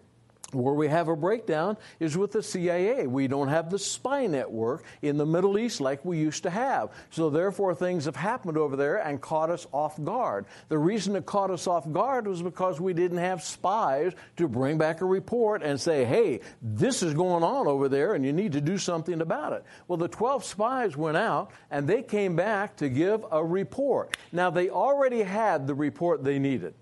[0.53, 3.07] where we have a breakdown is with the CIA.
[3.07, 6.91] We don't have the spy network in the Middle East like we used to have.
[7.09, 10.45] So, therefore, things have happened over there and caught us off guard.
[10.69, 14.77] The reason it caught us off guard was because we didn't have spies to bring
[14.77, 18.53] back a report and say, hey, this is going on over there and you need
[18.53, 19.63] to do something about it.
[19.87, 24.15] Well, the 12 spies went out and they came back to give a report.
[24.31, 26.73] Now, they already had the report they needed.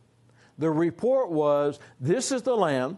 [0.58, 2.98] The report was this is the land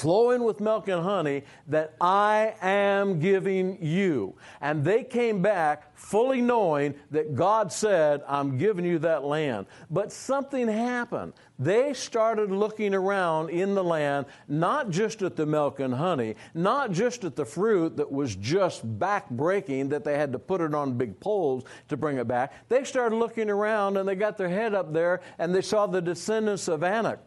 [0.00, 4.34] flowing with milk and honey that I am giving you.
[4.62, 9.66] And they came back fully knowing that God said, I'm giving you that land.
[9.90, 11.34] But something happened.
[11.58, 16.92] They started looking around in the land, not just at the milk and honey, not
[16.92, 20.96] just at the fruit that was just backbreaking that they had to put it on
[20.96, 22.68] big poles to bring it back.
[22.70, 26.00] They started looking around and they got their head up there and they saw the
[26.00, 27.20] descendants of Anak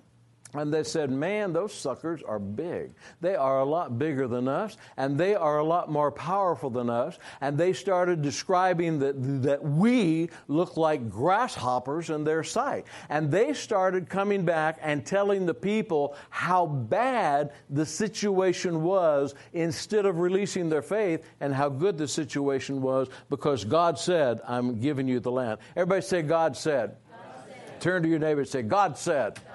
[0.54, 2.92] And they said, Man, those suckers are big.
[3.22, 6.90] They are a lot bigger than us, and they are a lot more powerful than
[6.90, 7.18] us.
[7.42, 12.86] And they started describing that, that we look like grasshoppers in their sight.
[13.10, 20.06] And they started coming back and telling the people how bad the situation was instead
[20.06, 25.08] of releasing their faith and how good the situation was because God said, I'm giving
[25.08, 25.60] you the land.
[25.76, 26.98] Everybody say, God said.
[27.12, 27.82] God said.
[27.82, 29.36] Turn to your neighbor and say, God said.
[29.36, 29.53] God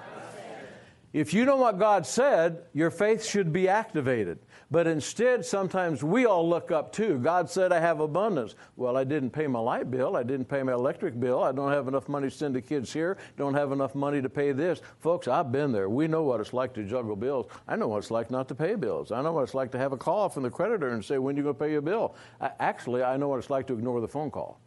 [1.11, 4.37] if you know what God said, your faith should be activated.
[4.71, 7.17] But instead, sometimes we all look up too.
[7.17, 8.53] God said, I have abundance.
[8.75, 10.15] Well, I didn't pay my light bill.
[10.15, 11.41] I didn't pay my electric bill.
[11.41, 13.17] I don't have enough money to send the kids here.
[13.37, 14.81] Don't have enough money to pay this.
[14.99, 15.89] Folks, I've been there.
[15.89, 17.47] We know what it's like to juggle bills.
[17.67, 19.11] I know what it's like not to pay bills.
[19.11, 21.35] I know what it's like to have a call from the creditor and say, When
[21.35, 22.13] are you going to pay your bill?
[22.39, 24.59] I, actually, I know what it's like to ignore the phone call.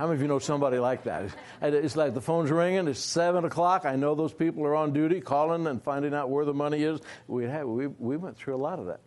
[0.00, 1.28] How many of you know somebody like that?
[1.62, 3.84] It's like the phone's ringing, it's 7 o'clock.
[3.84, 7.00] I know those people are on duty calling and finding out where the money is.
[7.28, 9.00] We, we, we went through a lot of that.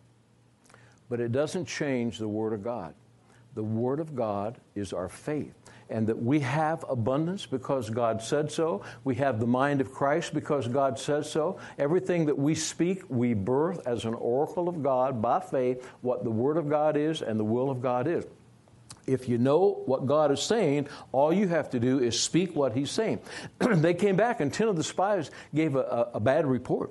[1.10, 2.94] But it doesn't change the Word of God.
[3.56, 5.52] The Word of God is our faith.
[5.90, 8.84] And that we have abundance because God said so.
[9.02, 11.58] We have the mind of Christ because God says so.
[11.76, 16.30] Everything that we speak, we birth as an oracle of God by faith what the
[16.30, 18.24] Word of God is and the will of God is.
[19.06, 22.72] If you know what God is saying, all you have to do is speak what
[22.72, 23.20] He's saying.
[23.58, 26.90] they came back, and 10 of the spies gave a, a, a bad report.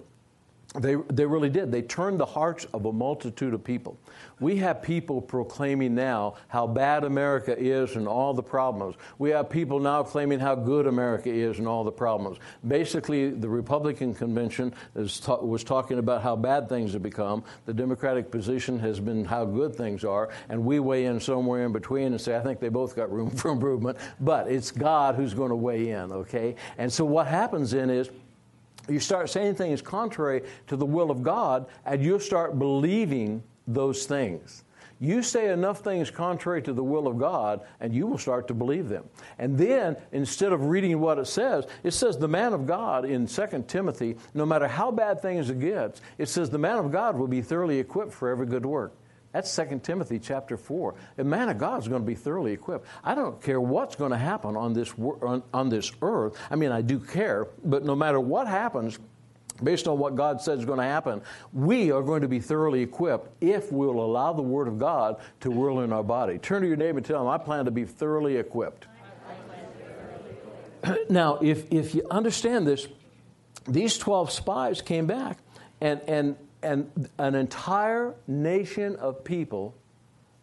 [0.79, 1.71] They, they really did.
[1.71, 3.97] They turned the hearts of a multitude of people.
[4.39, 8.95] We have people proclaiming now how bad America is and all the problems.
[9.19, 12.39] We have people now claiming how good America is and all the problems.
[12.67, 14.73] Basically, the Republican convention
[15.21, 17.43] ta- was talking about how bad things have become.
[17.65, 20.29] The Democratic position has been how good things are.
[20.49, 23.29] And we weigh in somewhere in between and say, I think they both got room
[23.36, 23.99] for improvement.
[24.19, 26.55] But it's God who's going to weigh in, okay?
[26.79, 28.09] And so what happens then is,
[28.89, 34.05] you start saying things contrary to the will of God, and you'll start believing those
[34.05, 34.63] things.
[34.99, 38.53] You say enough things contrary to the will of God, and you will start to
[38.53, 39.03] believe them.
[39.37, 43.27] And then, instead of reading what it says, it says the man of God in
[43.27, 47.17] 2 Timothy, no matter how bad things it gets, it says the man of God
[47.17, 48.95] will be thoroughly equipped for every good work.
[49.33, 50.93] That's 2 Timothy chapter 4.
[51.17, 52.85] A man of God is going to be thoroughly equipped.
[53.03, 56.37] I don't care what's going to happen on this, on, on this earth.
[56.51, 58.99] I mean, I do care, but no matter what happens,
[59.61, 62.83] based on what God says is going to happen, we are going to be thoroughly
[62.83, 66.37] equipped if we'll allow the Word of God to whirl in our body.
[66.37, 68.85] Turn to your neighbor and tell them, I plan to be thoroughly equipped.
[71.09, 72.87] now, if, if you understand this,
[73.67, 75.39] these 12 spies came back
[75.81, 79.76] and, and and an entire nation of people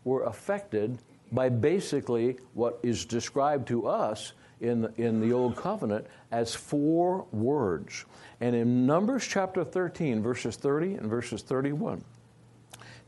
[0.04, 0.98] were affected
[1.32, 7.26] by basically what is described to us in the, in the Old Covenant as four
[7.32, 8.04] words.
[8.40, 12.04] And in Numbers chapter 13, verses 30 and verses 31,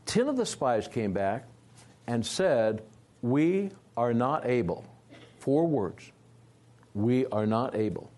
[0.05, 1.45] 10 of the spies came back
[2.07, 2.81] and said,
[3.21, 4.85] We are not able.
[5.39, 6.11] Four words.
[6.93, 8.09] We are not able.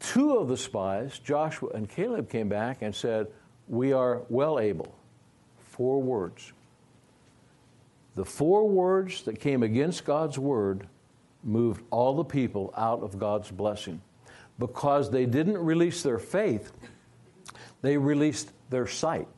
[0.00, 3.28] Two of the spies, Joshua and Caleb, came back and said,
[3.68, 4.94] We are well able.
[5.58, 6.52] Four words.
[8.14, 10.86] The four words that came against God's word
[11.44, 14.00] moved all the people out of God's blessing.
[14.58, 16.72] Because they didn't release their faith,
[17.82, 19.28] they released their sight.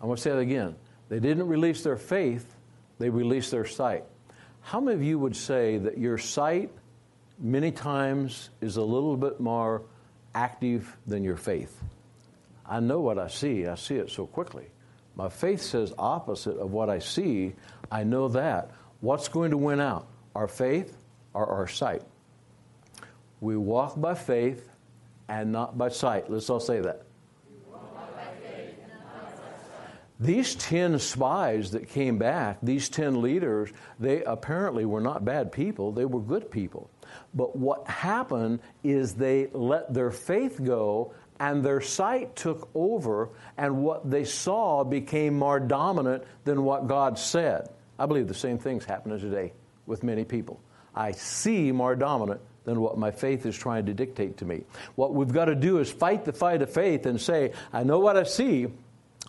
[0.00, 0.74] I'm going to say that again.
[1.08, 2.54] They didn't release their faith,
[2.98, 4.04] they released their sight.
[4.62, 6.70] How many of you would say that your sight
[7.42, 9.82] many times is a little bit more
[10.34, 11.82] active than your faith.
[12.64, 14.66] I know what I see, I see it so quickly.
[15.16, 17.52] My faith says opposite of what I see.
[17.90, 18.70] I know that.
[19.00, 20.06] What's going to win out?
[20.34, 20.96] Our faith
[21.34, 22.02] or our sight?
[23.40, 24.70] We walk by faith
[25.28, 26.30] and not by sight.
[26.30, 27.02] Let's all say that.
[30.20, 35.90] These 10 spies that came back, these 10 leaders, they apparently were not bad people,
[35.90, 36.88] they were good people.
[37.34, 43.82] But what happened is they let their faith go and their sight took over, and
[43.82, 47.68] what they saw became more dominant than what God said.
[47.98, 49.52] I believe the same thing's happening today
[49.86, 50.60] with many people.
[50.94, 54.62] I see more dominant than what my faith is trying to dictate to me.
[54.94, 57.98] What we've got to do is fight the fight of faith and say, I know
[57.98, 58.68] what I see,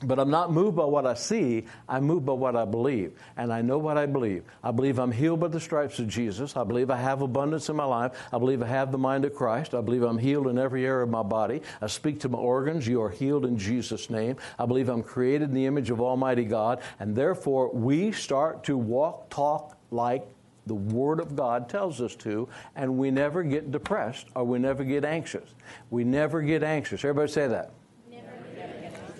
[0.04, 1.66] but I'm not moved by what I see.
[1.88, 3.14] I'm moved by what I believe.
[3.38, 4.44] And I know what I believe.
[4.64, 6.56] I believe I'm healed by the stripes of Jesus.
[6.56, 8.12] I believe I have abundance in my life.
[8.32, 9.74] I believe I have the mind of Christ.
[9.74, 11.62] I believe I'm healed in every area of my body.
[11.82, 12.88] I speak to my organs.
[12.88, 14.38] You are healed in Jesus' name.
[14.60, 16.82] I believe I'm created in the image of Almighty God.
[17.00, 20.28] And therefore, we start to walk, talk like
[20.66, 24.84] the Word of God tells us to, and we never get depressed or we never
[24.84, 25.50] get anxious.
[25.90, 27.04] We never get anxious.
[27.04, 27.72] Everybody say that.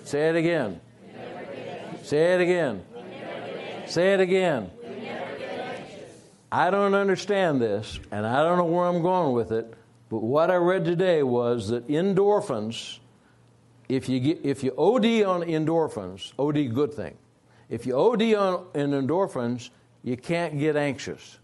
[0.04, 0.80] Say it again.
[2.02, 2.84] Say it again.
[3.86, 4.70] Say it again.
[6.52, 9.74] I don't understand this, and I don't know where I'm going with it,
[10.10, 12.98] but what I read today was that endorphins,
[13.88, 17.16] if you, get, if you OD on endorphins, OD good thing.
[17.68, 19.70] If you OD on in endorphins,
[20.02, 21.38] you can't get anxious.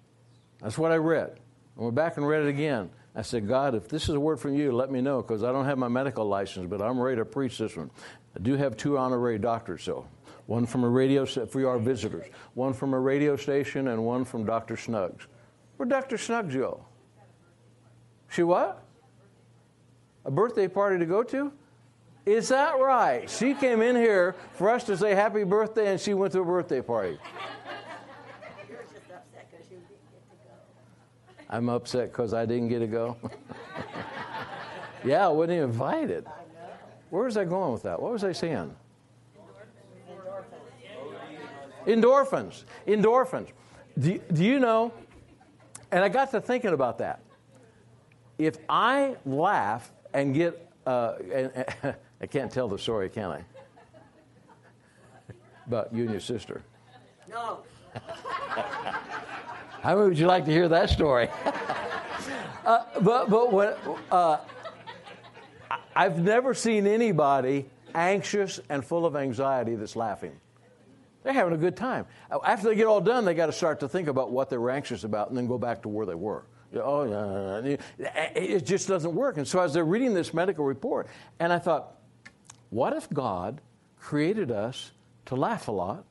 [0.60, 1.40] That's what I read.
[1.78, 2.90] I went back and read it again.
[3.14, 5.50] I said, God, if this is a word from you, let me know because I
[5.50, 7.90] don't have my medical license, but I'm ready to preach this one.
[8.36, 10.06] I do have two honorary doctors, though.
[10.46, 14.44] one from a radio for our visitors, one from a radio station, and one from
[14.44, 14.76] Dr.
[14.76, 15.26] Snuggs.
[15.76, 16.18] Where Dr.
[16.18, 16.84] Snuggs go?
[18.28, 18.82] She what?
[20.24, 21.52] A birthday party to go to?
[22.26, 23.28] Is that right?
[23.28, 26.44] She came in here for us to say happy birthday, and she went to a
[26.44, 27.18] birthday party.
[31.48, 33.16] I'm upset because I didn't get to go.
[35.04, 36.24] yeah, I wasn't invited.
[37.10, 38.00] Where was I going with that?
[38.00, 38.74] What was I saying?
[41.86, 42.64] Endorphins.
[42.86, 43.48] Endorphins.
[43.98, 44.92] Do, do you know?
[45.90, 47.20] And I got to thinking about that.
[48.38, 53.44] If I laugh and get, uh, and, and, I can't tell the story, can I?
[55.66, 56.62] About you and your sister.
[57.28, 57.60] No.
[59.82, 61.28] How would you like to hear that story?
[62.66, 63.74] uh, but but when,
[64.10, 64.38] uh,
[65.94, 70.38] I've never seen anybody anxious and full of anxiety that's laughing.
[71.22, 72.06] They're having a good time.
[72.44, 74.70] After they get all done, they got to start to think about what they were
[74.70, 76.44] anxious about and then go back to where they were.
[76.74, 77.04] Oh,
[77.64, 77.76] yeah.
[78.14, 79.36] Eh, it just doesn't work.
[79.36, 81.96] And so as they're reading this medical report, and I thought,
[82.70, 83.60] what if God
[83.98, 84.92] created us
[85.26, 86.04] to laugh a lot,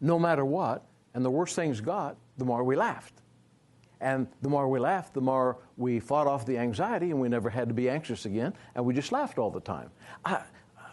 [0.00, 0.84] no matter what,
[1.14, 3.14] and the worse things got, the more we laughed.
[4.00, 7.48] And the more we laughed, the more we fought off the anxiety, and we never
[7.48, 9.90] had to be anxious again, and we just laughed all the time.
[10.24, 10.42] I,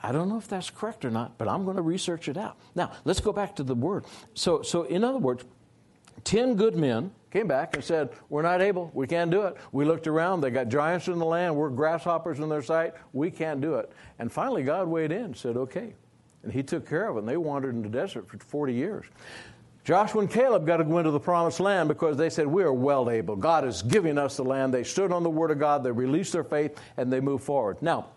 [0.03, 2.57] I don't know if that's correct or not, but I'm going to research it out.
[2.73, 4.05] Now, let's go back to the word.
[4.33, 5.45] So, so in other words,
[6.23, 8.91] 10 good men came back and said, We're not able.
[8.93, 9.55] We can't do it.
[9.71, 10.41] We looked around.
[10.41, 11.55] They got giants in the land.
[11.55, 12.93] We're grasshoppers in their sight.
[13.13, 13.91] We can't do it.
[14.19, 15.93] And finally, God weighed in and said, Okay.
[16.43, 17.19] And He took care of it.
[17.19, 19.05] And they wandered in the desert for 40 years.
[19.83, 22.73] Joshua and Caleb got to go into the promised land because they said, We are
[22.73, 23.35] well able.
[23.35, 24.73] God is giving us the land.
[24.73, 27.81] They stood on the word of God, they released their faith, and they moved forward.
[27.81, 28.07] Now,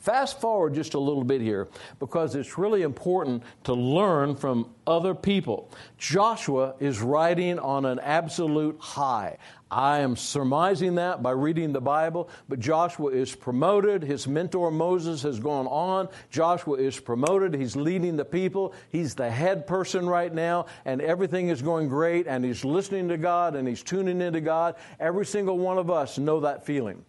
[0.00, 1.68] Fast forward just a little bit here
[1.98, 5.70] because it's really important to learn from other people.
[5.98, 9.38] Joshua is riding on an absolute high.
[9.70, 14.02] I am surmising that by reading the Bible, but Joshua is promoted.
[14.02, 16.08] His mentor Moses has gone on.
[16.30, 17.52] Joshua is promoted.
[17.54, 18.72] He's leading the people.
[18.88, 23.18] He's the head person right now, and everything is going great, and he's listening to
[23.18, 24.76] God and he's tuning into God.
[24.98, 27.04] Every single one of us know that feeling.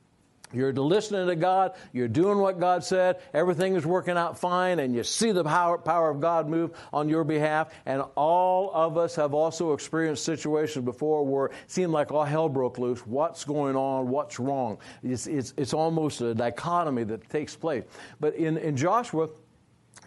[0.51, 4.95] You're listening to God, you're doing what God said, everything is working out fine, and
[4.95, 7.71] you see the power, power of God move on your behalf.
[7.85, 12.49] And all of us have also experienced situations before where it seemed like all hell
[12.49, 13.05] broke loose.
[13.05, 14.09] What's going on?
[14.09, 14.79] What's wrong?
[15.03, 17.83] It's, it's, it's almost a dichotomy that takes place.
[18.19, 19.29] But in, in Joshua,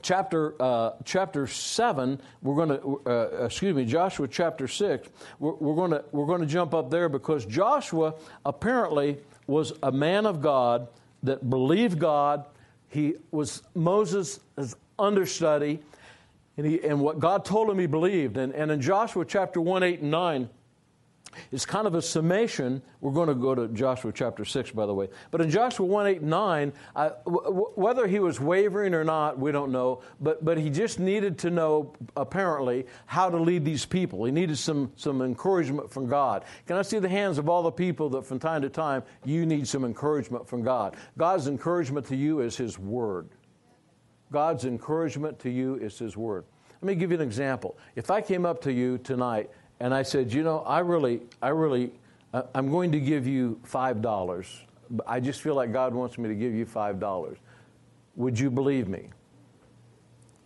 [0.02, 2.20] chapter uh, chapter seven.
[2.42, 5.08] We're going to uh, excuse me, Joshua chapter six.
[5.38, 8.14] We're, we're going to we're going to jump up there because Joshua
[8.44, 9.18] apparently
[9.52, 10.88] was a man of God
[11.22, 12.44] that believed God.
[12.88, 14.40] He was Moses'
[14.98, 15.80] understudy,
[16.56, 18.36] and, he, and what God told him he believed.
[18.36, 20.50] And, and in Joshua chapter 1, 8, and 9,
[21.50, 22.82] it's kind of a summation.
[23.00, 25.08] We're going to go to Joshua chapter 6, by the way.
[25.30, 29.52] But in Joshua 1 8 9, uh, w- whether he was wavering or not, we
[29.52, 30.02] don't know.
[30.20, 34.24] But, but he just needed to know, apparently, how to lead these people.
[34.24, 36.44] He needed some, some encouragement from God.
[36.66, 39.46] Can I see the hands of all the people that from time to time you
[39.46, 40.96] need some encouragement from God?
[41.18, 43.28] God's encouragement to you is His Word.
[44.30, 46.44] God's encouragement to you is His Word.
[46.82, 47.78] Let me give you an example.
[47.94, 49.50] If I came up to you tonight
[49.82, 51.90] and I said, you know, I really, I really,
[52.54, 54.46] I'm going to give you five dollars.
[55.08, 57.36] I just feel like God wants me to give you five dollars.
[58.14, 59.08] Would you believe me?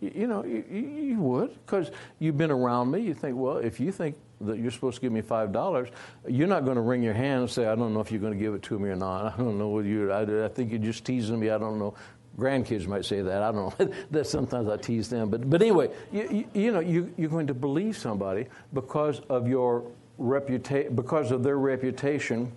[0.01, 3.01] You, you know, you, you would, because you've been around me.
[3.01, 5.89] You think, well, if you think that you're supposed to give me five dollars,
[6.27, 8.33] you're not going to wring your hand and say, I don't know if you're going
[8.33, 9.35] to give it to me or not.
[9.35, 10.11] I don't know whether you.
[10.11, 11.51] I, I think you're just teasing me.
[11.51, 11.93] I don't know
[12.37, 13.41] grandkids might say that.
[13.41, 13.79] I don't
[14.11, 14.23] know.
[14.23, 17.53] sometimes I tease them, but but anyway, you, you, you know, you, you're going to
[17.53, 19.83] believe somebody because of your
[20.17, 22.51] reputation, because of their reputation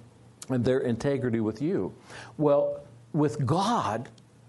[0.48, 1.94] and their integrity with you.
[2.36, 2.80] Well,
[3.12, 4.08] with God,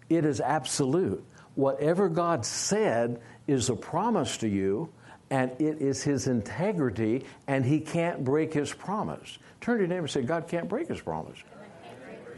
[0.09, 1.23] it is absolute.
[1.55, 4.89] Whatever God said is a promise to you,
[5.29, 9.37] and it is his integrity, and he can't break his promise.
[9.61, 11.37] Turn to your neighbor and say, God can't break his promise.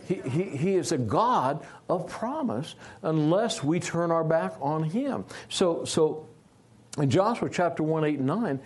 [0.08, 5.26] He, he, is a God of promise unless we turn our back on him.
[5.49, 6.28] So, so
[6.97, 8.60] in Joshua chapter 1, 8, and 9,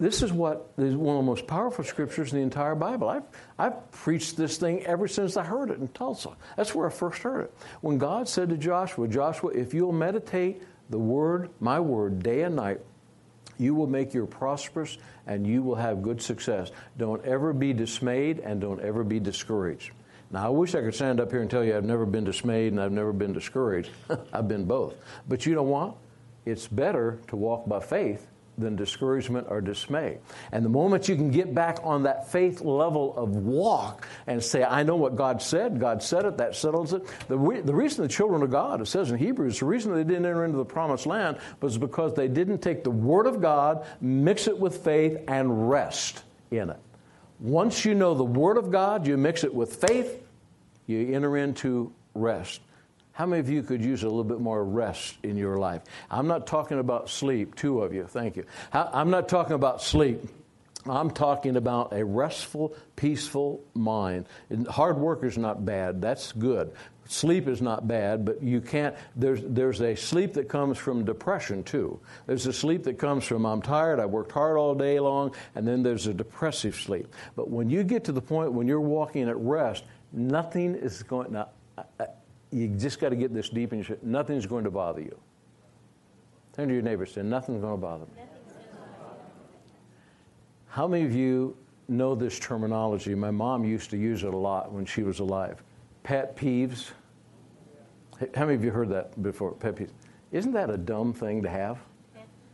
[0.00, 3.10] this is what is one of the most powerful scriptures in the entire Bible.
[3.10, 3.24] I've,
[3.58, 6.30] I've preached this thing ever since I heard it in Tulsa.
[6.56, 7.54] That's where I first heard it.
[7.82, 12.56] When God said to Joshua, Joshua, if you'll meditate the word, my word, day and
[12.56, 12.80] night,
[13.58, 16.72] you will make your prosperous and you will have good success.
[16.96, 19.90] Don't ever be dismayed and don't ever be discouraged.
[20.30, 22.72] Now, I wish I could stand up here and tell you I've never been dismayed
[22.72, 23.90] and I've never been discouraged.
[24.32, 24.94] I've been both.
[25.28, 25.96] But you know what?
[26.46, 28.26] It's better to walk by faith
[28.56, 30.18] than discouragement or dismay.
[30.52, 34.62] And the moment you can get back on that faith level of walk and say,
[34.62, 37.06] I know what God said, God said it, that settles it.
[37.28, 40.26] The, the reason the children of God, it says in Hebrews, the reason they didn't
[40.26, 44.46] enter into the promised land was because they didn't take the Word of God, mix
[44.46, 46.78] it with faith, and rest in it.
[47.40, 50.22] Once you know the Word of God, you mix it with faith,
[50.86, 52.60] you enter into rest.
[53.12, 55.82] How many of you could use a little bit more rest in your life?
[56.10, 58.44] I'm not talking about sleep, two of you, thank you.
[58.72, 60.20] I'm not talking about sleep.
[60.86, 64.26] I'm talking about a restful, peaceful mind.
[64.68, 66.72] hard work is not bad, that's good.
[67.10, 68.94] Sleep is not bad, but you can't.
[69.16, 71.98] There's, there's a sleep that comes from depression, too.
[72.26, 75.66] There's a sleep that comes from, I'm tired, I worked hard all day long, and
[75.66, 77.12] then there's a depressive sleep.
[77.34, 79.82] But when you get to the point when you're walking at rest,
[80.12, 81.32] nothing is going.
[81.32, 81.48] Now,
[82.52, 83.98] you just got to get this deep in your.
[84.02, 85.18] Nothing's going to bother you.
[86.52, 88.22] Turn to your neighbor and say, Nothing's going to bother me.
[90.68, 91.56] How many of you
[91.88, 93.16] know this terminology?
[93.16, 95.60] My mom used to use it a lot when she was alive.
[96.04, 96.92] Pet peeves.
[98.34, 99.52] How many of you heard that before?
[99.52, 99.90] Pet peeves.
[100.32, 101.78] Isn't that a dumb thing to have?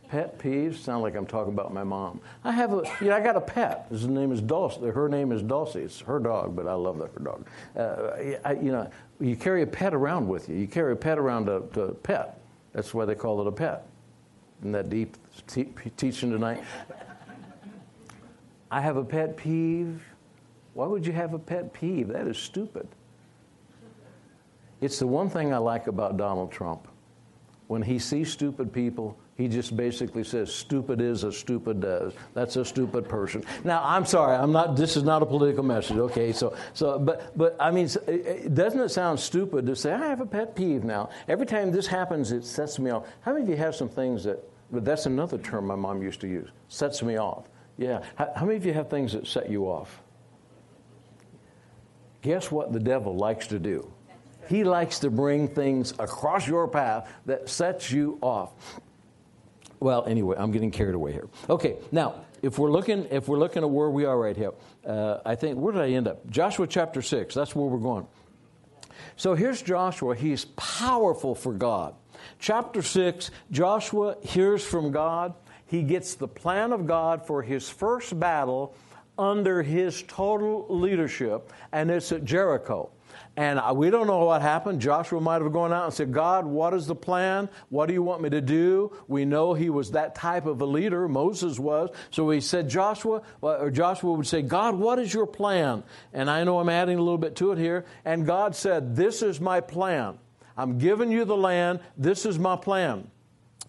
[0.07, 2.21] Pet peeves sound like I'm talking about my mom.
[2.45, 3.87] I have a, you know, I got a pet.
[3.89, 4.77] His name is Dulce.
[4.77, 5.81] Her name is Dulcie.
[5.81, 7.45] It's her dog, but I love that her dog.
[7.75, 8.89] Uh, I, you know,
[9.19, 10.55] you carry a pet around with you.
[10.55, 12.39] You carry a pet around a, a pet.
[12.71, 13.85] That's why they call it a pet.
[14.61, 16.63] Isn't that deep te- teaching tonight?
[18.71, 20.01] I have a pet peeve.
[20.73, 22.07] Why would you have a pet peeve?
[22.07, 22.87] That is stupid.
[24.81, 26.87] It's the one thing I like about Donald Trump.
[27.67, 32.13] When he sees stupid people, he just basically says, stupid is as stupid does.
[32.33, 33.43] That's a stupid person.
[33.63, 36.31] Now, I'm sorry, I'm not, this is not a political message, okay?
[36.31, 37.87] So, so but, but I mean,
[38.53, 41.09] doesn't it sound stupid to say, I have a pet peeve now?
[41.27, 43.05] Every time this happens, it sets me off.
[43.21, 44.39] How many of you have some things that,
[44.71, 47.47] but that's another term my mom used to use, sets me off.
[47.77, 48.01] Yeah.
[48.15, 50.01] How, how many of you have things that set you off?
[52.23, 53.91] Guess what the devil likes to do?
[54.47, 58.79] He likes to bring things across your path that sets you off.
[59.79, 61.27] Well, anyway, I'm getting carried away here.
[61.49, 64.53] Okay, now if we're looking if we're looking at where we are right here,
[64.85, 66.27] uh, I think where did I end up?
[66.29, 67.35] Joshua chapter six.
[67.35, 68.07] That's where we're going.
[69.15, 70.15] So here's Joshua.
[70.15, 71.93] He's powerful for God.
[72.39, 73.31] Chapter six.
[73.51, 75.33] Joshua hears from God.
[75.65, 78.75] He gets the plan of God for his first battle
[79.17, 82.89] under his total leadership, and it's at Jericho.
[83.37, 84.81] And we don't know what happened.
[84.81, 87.49] Joshua might have gone out and said, God, what is the plan?
[87.69, 88.91] What do you want me to do?
[89.07, 91.07] We know he was that type of a leader.
[91.07, 91.91] Moses was.
[92.09, 95.83] So he said, Joshua, or Joshua would say, God, what is your plan?
[96.13, 97.85] And I know I'm adding a little bit to it here.
[98.03, 100.17] And God said, This is my plan.
[100.57, 101.79] I'm giving you the land.
[101.95, 103.11] This is my plan.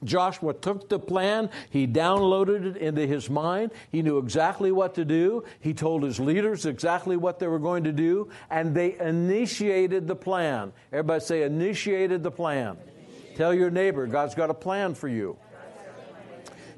[0.04, 3.70] Joshua took the plan, he downloaded it into his mind.
[3.90, 5.44] He knew exactly what to do.
[5.60, 10.16] He told his leaders exactly what they were going to do, and they initiated the
[10.16, 10.72] plan.
[10.92, 12.76] Everybody say, initiated the plan.
[12.76, 13.36] Initiated.
[13.36, 15.36] Tell your neighbor, God's got a plan for you.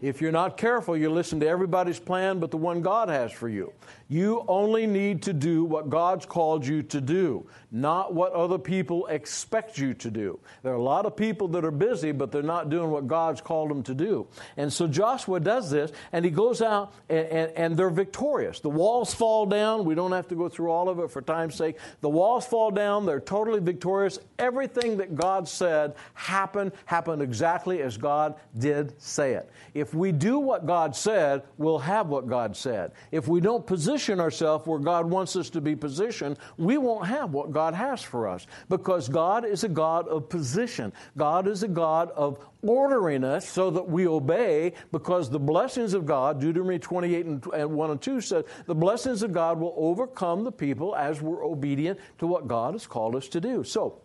[0.01, 3.49] If you're not careful, you listen to everybody's plan but the one God has for
[3.49, 3.73] you.
[4.09, 9.07] You only need to do what God's called you to do, not what other people
[9.07, 10.41] expect you to do.
[10.65, 13.41] There are a lot of people that are busy, but they're not doing what God's
[13.41, 14.27] called them to do.
[14.57, 18.59] And so Joshua does this, and he goes out, and, and, and they're victorious.
[18.59, 19.85] The walls fall down.
[19.85, 21.79] We don't have to go through all of it for time's sake.
[22.01, 23.07] The walls fall down.
[23.07, 24.19] They're totally victorious.
[24.41, 29.49] Everything that God said happened, happened exactly as God did say it.
[29.73, 32.93] If we do what God said, we'll have what God said.
[33.11, 37.07] If we don't position position ourselves where God wants us to be positioned, we won't
[37.07, 40.93] have what God has for us because God is a God of position.
[41.17, 46.07] God is a God of ordering us so that we obey because the blessings of
[46.07, 50.53] God, Deuteronomy 28 and 1 and 2 says, the blessings of God will overcome the
[50.53, 53.65] people as we're obedient to what God has called us to do.
[53.65, 54.03] So,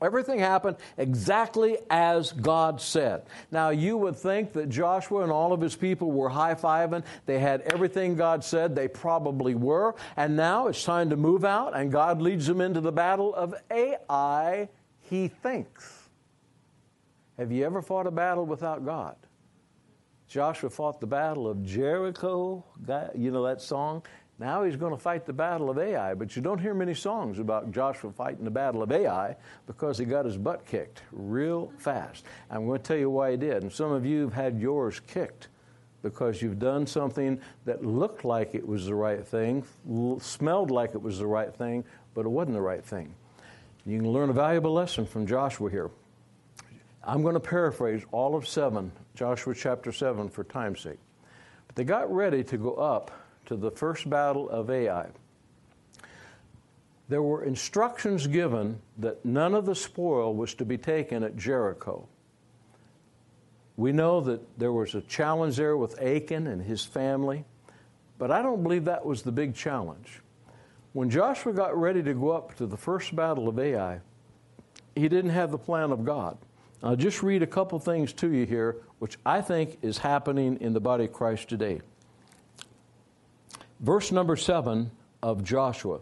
[0.00, 3.22] Everything happened exactly as God said.
[3.50, 7.04] Now, you would think that Joshua and all of his people were high fiving.
[7.26, 8.76] They had everything God said.
[8.76, 9.96] They probably were.
[10.16, 13.54] And now it's time to move out, and God leads them into the battle of
[13.70, 14.68] Ai,
[15.00, 16.08] he thinks.
[17.36, 19.16] Have you ever fought a battle without God?
[20.28, 22.64] Joshua fought the battle of Jericho.
[23.16, 24.02] You know that song?
[24.38, 27.40] Now he's going to fight the battle of Ai, but you don't hear many songs
[27.40, 29.34] about Joshua fighting the battle of Ai
[29.66, 32.24] because he got his butt kicked real fast.
[32.48, 33.62] I'm going to tell you why he did.
[33.64, 35.48] And some of you have had yours kicked
[36.02, 39.64] because you've done something that looked like it was the right thing,
[40.20, 41.84] smelled like it was the right thing,
[42.14, 43.12] but it wasn't the right thing.
[43.84, 45.90] You can learn a valuable lesson from Joshua here.
[47.02, 50.98] I'm going to paraphrase all of 7, Joshua chapter 7, for time's sake.
[51.66, 53.10] But they got ready to go up
[53.48, 55.06] to the first battle of Ai,
[57.08, 62.06] there were instructions given that none of the spoil was to be taken at Jericho.
[63.78, 67.46] We know that there was a challenge there with Achan and his family,
[68.18, 70.20] but I don't believe that was the big challenge.
[70.92, 74.00] When Joshua got ready to go up to the first battle of Ai,
[74.94, 76.36] he didn't have the plan of God.
[76.82, 80.74] I'll just read a couple things to you here, which I think is happening in
[80.74, 81.80] the body of Christ today.
[83.80, 84.90] Verse number seven
[85.22, 86.00] of Joshua.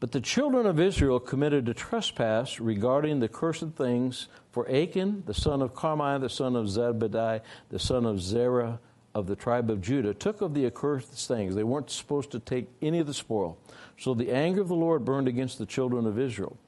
[0.00, 5.34] But the children of Israel committed a trespass regarding the cursed things, for Achan, the
[5.34, 7.40] son of Carmi, the son of Zebediah,
[7.70, 8.80] the son of Zerah
[9.14, 11.54] of the tribe of Judah, took of the accursed things.
[11.54, 13.56] They weren't supposed to take any of the spoil.
[13.96, 16.58] So the anger of the Lord burned against the children of Israel.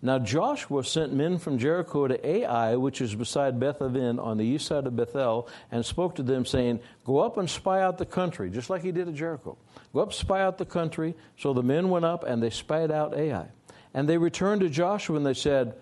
[0.00, 4.66] Now Joshua sent men from Jericho to Ai, which is beside Bethaven on the east
[4.66, 8.48] side of Bethel, and spoke to them, saying, Go up and spy out the country,
[8.48, 9.58] just like he did at Jericho.
[9.92, 11.16] Go up, spy out the country.
[11.36, 13.48] So the men went up and they spied out Ai.
[13.92, 15.74] And they returned to Joshua and they said,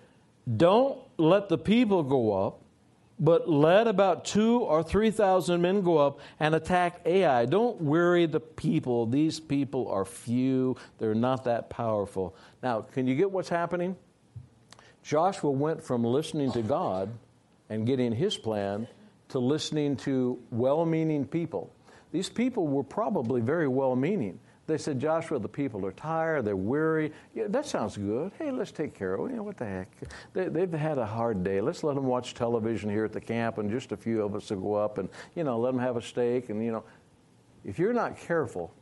[0.55, 2.61] Don't let the people go up,
[3.19, 7.45] but let about two or three thousand men go up and attack Ai.
[7.45, 9.05] Don't worry the people.
[9.05, 12.35] These people are few, they're not that powerful.
[12.63, 13.95] Now, can you get what's happening?
[15.07, 17.09] Joshua went from listening to God
[17.69, 18.85] and getting his plan
[19.29, 21.71] to listening to well meaning people.
[22.11, 24.37] These people were probably very well meaning.
[24.65, 27.13] They said, Joshua, the people are tired, they're weary.
[27.33, 28.33] Yeah, that sounds good.
[28.37, 29.29] Hey, let's take care of them.
[29.29, 29.89] You know, what the heck?
[30.33, 31.61] They, have had a hard day.
[31.61, 34.49] Let's let them watch television here at the camp, and just a few of us
[34.49, 36.49] will go up and, you know, let them have a steak.
[36.49, 36.83] And, you know,
[37.63, 38.73] if you're not careful,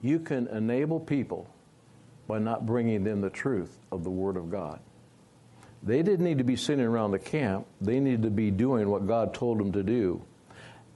[0.00, 1.48] you can enable people
[2.26, 4.80] by not bringing them the truth of the Word of God.
[5.84, 7.66] They didn't need to be sitting around the camp.
[7.80, 10.22] They needed to be doing what God told them to do.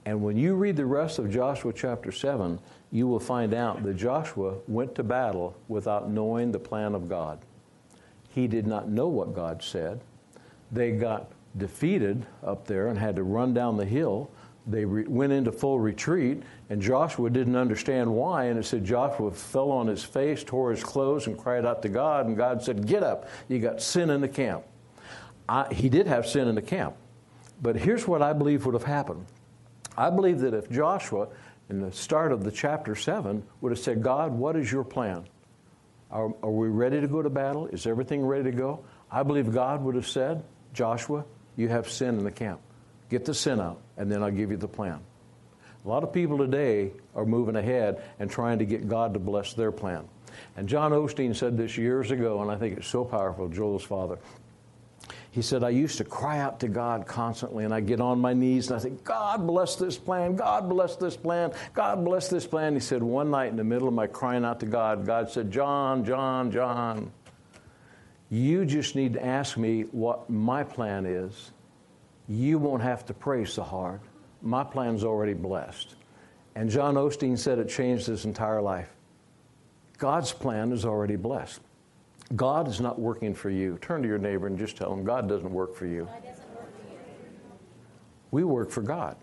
[0.05, 2.59] And when you read the rest of Joshua chapter 7,
[2.91, 7.39] you will find out that Joshua went to battle without knowing the plan of God.
[8.29, 10.01] He did not know what God said.
[10.71, 14.31] They got defeated up there and had to run down the hill.
[14.65, 18.45] They re- went into full retreat, and Joshua didn't understand why.
[18.45, 21.89] And it said Joshua fell on his face, tore his clothes, and cried out to
[21.89, 22.25] God.
[22.25, 23.29] And God said, Get up.
[23.47, 24.63] You got sin in the camp.
[25.49, 26.95] I, he did have sin in the camp.
[27.61, 29.25] But here's what I believe would have happened.
[29.97, 31.27] I believe that if Joshua,
[31.69, 35.25] in the start of the chapter 7, would have said, God, what is your plan?
[36.11, 37.65] Are, are we ready to go to battle?
[37.67, 38.85] Is everything ready to go?
[39.11, 40.43] I believe God would have said,
[40.73, 41.25] Joshua,
[41.57, 42.61] you have sin in the camp.
[43.09, 44.99] Get the sin out, and then I'll give you the plan.
[45.83, 49.53] A lot of people today are moving ahead and trying to get God to bless
[49.53, 50.07] their plan.
[50.55, 54.19] And John Osteen said this years ago, and I think it's so powerful, Joel's father.
[55.31, 58.33] He said, I used to cry out to God constantly, and I get on my
[58.33, 62.47] knees and I say, God bless this plan, God bless this plan, God bless this
[62.47, 62.73] plan.
[62.73, 65.51] He said, one night in the middle of my crying out to God, God said,
[65.51, 67.11] John, John, John,
[68.31, 71.51] you just need to ask me what my plan is.
[72.27, 74.01] You won't have to pray so hard.
[74.41, 75.95] My plan's already blessed.
[76.55, 78.89] And John Osteen said it changed his entire life.
[79.97, 81.61] God's plan is already blessed.
[82.35, 83.77] God is not working for you.
[83.81, 86.07] Turn to your neighbor and just tell him, God doesn't work for you.
[88.31, 89.17] We work for God.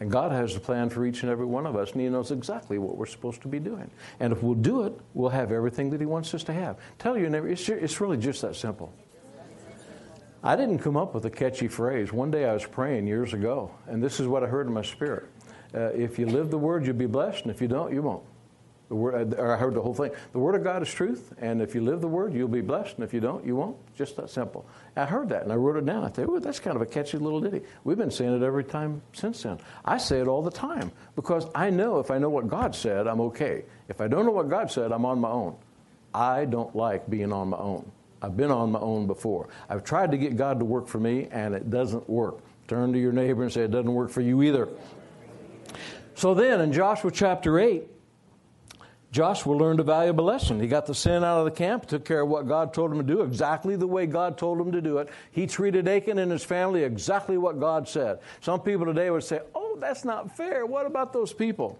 [0.00, 2.30] And God has a plan for each and every one of us, and He knows
[2.30, 3.90] exactly what we're supposed to be doing.
[4.18, 6.78] And if we'll do it, we'll have everything that He wants us to have.
[6.98, 8.94] Tell your neighbor, it's, it's really just that simple.
[10.42, 12.14] I didn't come up with a catchy phrase.
[12.14, 14.80] One day I was praying years ago, and this is what I heard in my
[14.80, 15.28] spirit.
[15.74, 18.24] Uh, if you live the word, you'll be blessed, and if you don't, you won't.
[18.90, 20.10] The word, uh, I heard the whole thing.
[20.32, 22.96] The Word of God is truth, and if you live the Word, you'll be blessed,
[22.96, 23.76] and if you don't, you won't.
[23.94, 24.66] Just that simple.
[24.96, 26.02] I heard that, and I wrote it down.
[26.02, 27.62] I thought, oh, that's kind of a catchy little ditty.
[27.84, 29.60] We've been saying it every time since then.
[29.84, 33.06] I say it all the time because I know if I know what God said,
[33.06, 33.62] I'm okay.
[33.88, 35.56] If I don't know what God said, I'm on my own.
[36.12, 37.88] I don't like being on my own.
[38.20, 39.50] I've been on my own before.
[39.68, 42.40] I've tried to get God to work for me, and it doesn't work.
[42.66, 44.68] Turn to your neighbor and say, It doesn't work for you either.
[46.16, 47.86] So then, in Joshua chapter 8,
[49.12, 50.60] Joshua learned a valuable lesson.
[50.60, 52.98] He got the sin out of the camp, took care of what God told him
[52.98, 55.08] to do, exactly the way God told him to do it.
[55.32, 58.20] He treated Achan and his family exactly what God said.
[58.40, 60.64] Some people today would say, Oh, that's not fair.
[60.64, 61.78] What about those people?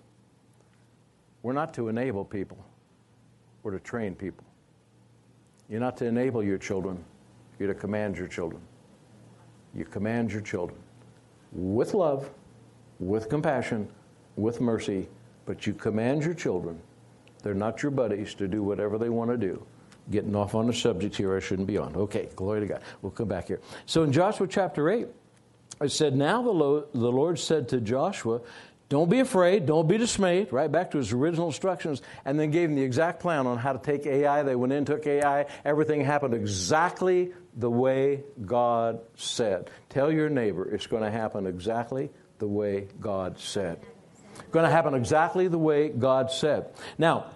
[1.43, 2.59] We're not to enable people,
[3.63, 4.45] we're to train people.
[5.69, 7.05] You're not to enable your children,
[7.59, 8.61] you're to command your children.
[9.73, 10.81] You command your children
[11.53, 12.29] with love,
[12.99, 13.89] with compassion,
[14.35, 15.09] with mercy,
[15.47, 16.81] but you command your children
[17.41, 19.65] they're not your buddies to do whatever they want to do.
[20.11, 21.95] Getting off on a subject here, I shouldn't be on.
[21.95, 22.83] Okay, glory to God.
[23.03, 23.61] We'll come back here.
[23.87, 25.07] So in Joshua chapter 8,
[25.83, 28.41] it said, Now the Lord, the Lord said to Joshua,
[28.91, 29.67] don't be afraid.
[29.67, 30.53] Don't be dismayed.
[30.53, 33.73] Right back to his original instructions, and then gave him the exact plan on how
[33.73, 34.43] to take Ai.
[34.43, 35.47] They went in, took Ai.
[35.65, 39.71] Everything happened exactly the way God said.
[39.91, 42.11] Tell your neighbor it's going to happen exactly
[42.41, 43.79] the way God said.
[44.51, 46.67] Going to happen exactly the way God said.
[46.99, 47.27] Now,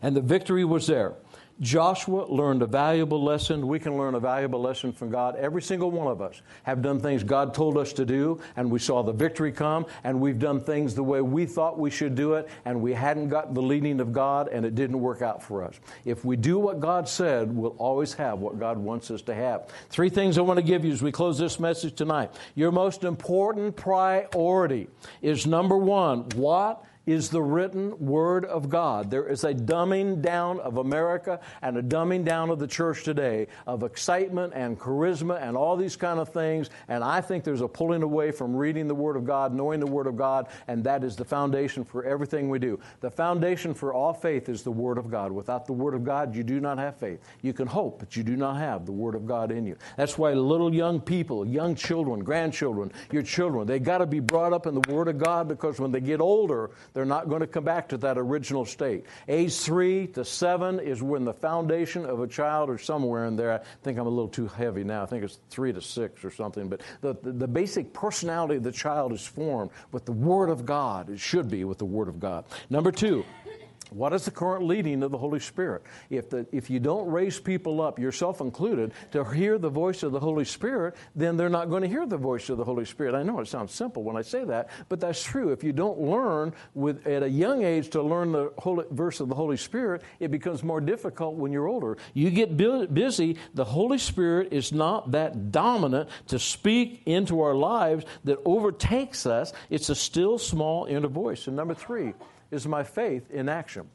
[0.00, 1.14] and the victory was there.
[1.62, 3.68] Joshua learned a valuable lesson.
[3.68, 5.36] We can learn a valuable lesson from God.
[5.36, 8.80] Every single one of us have done things God told us to do, and we
[8.80, 12.34] saw the victory come, and we've done things the way we thought we should do
[12.34, 15.62] it, and we hadn't gotten the leading of God, and it didn't work out for
[15.62, 15.78] us.
[16.04, 19.68] If we do what God said, we'll always have what God wants us to have.
[19.88, 22.32] Three things I want to give you as we close this message tonight.
[22.56, 24.88] Your most important priority
[25.22, 29.10] is number one, what is the written Word of God.
[29.10, 33.48] There is a dumbing down of America and a dumbing down of the church today
[33.66, 36.70] of excitement and charisma and all these kind of things.
[36.88, 39.86] And I think there's a pulling away from reading the Word of God, knowing the
[39.86, 42.78] Word of God, and that is the foundation for everything we do.
[43.00, 45.32] The foundation for all faith is the Word of God.
[45.32, 47.20] Without the Word of God, you do not have faith.
[47.42, 49.76] You can hope, but you do not have the Word of God in you.
[49.96, 54.52] That's why little young people, young children, grandchildren, your children, they got to be brought
[54.52, 57.46] up in the Word of God because when they get older, they're not going to
[57.46, 59.06] come back to that original state.
[59.28, 63.52] Age three to seven is when the foundation of a child, or somewhere in there,
[63.52, 65.02] I think I'm a little too heavy now.
[65.02, 66.68] I think it's three to six or something.
[66.68, 70.66] But the, the, the basic personality of the child is formed with the Word of
[70.66, 71.10] God.
[71.10, 72.44] It should be with the Word of God.
[72.70, 73.24] Number two,
[73.94, 75.82] what is the current leading of the Holy Spirit?
[76.10, 80.12] If, the, if you don't raise people up, yourself included, to hear the voice of
[80.12, 83.14] the Holy Spirit, then they're not going to hear the voice of the Holy Spirit.
[83.14, 85.50] I know it sounds simple when I say that, but that's true.
[85.50, 89.28] If you don't learn with, at a young age to learn the Holy, verse of
[89.28, 91.96] the Holy Spirit, it becomes more difficult when you're older.
[92.14, 98.04] You get busy, the Holy Spirit is not that dominant to speak into our lives
[98.24, 99.52] that overtakes us.
[99.70, 101.46] It's a still small inner voice.
[101.46, 102.14] And number three,
[102.52, 103.88] is my faith in action.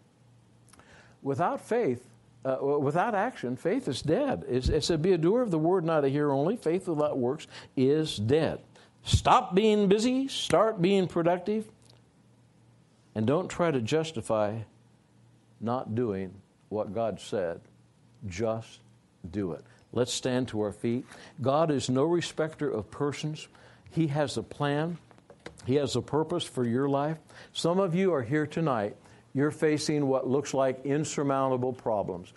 [1.22, 2.06] Without faith,
[2.44, 4.44] uh, without action, faith is dead.
[4.50, 6.58] It's, it said, Be a doer of the word, not a hearer only.
[6.58, 8.60] Faith without works is dead.
[9.04, 11.66] Stop being busy, start being productive,
[13.16, 14.60] and don't try to justify
[15.62, 16.34] not doing
[16.70, 17.62] what God said.
[18.28, 18.80] Just
[19.32, 19.64] do it.
[19.94, 21.06] Let's stand to our feet.
[21.42, 23.48] God is no respecter of persons,
[23.92, 24.98] He has a plan.
[25.68, 27.18] He has a purpose for your life.
[27.52, 28.96] Some of you are here tonight.
[29.34, 32.32] You're facing what looks like insurmountable problems.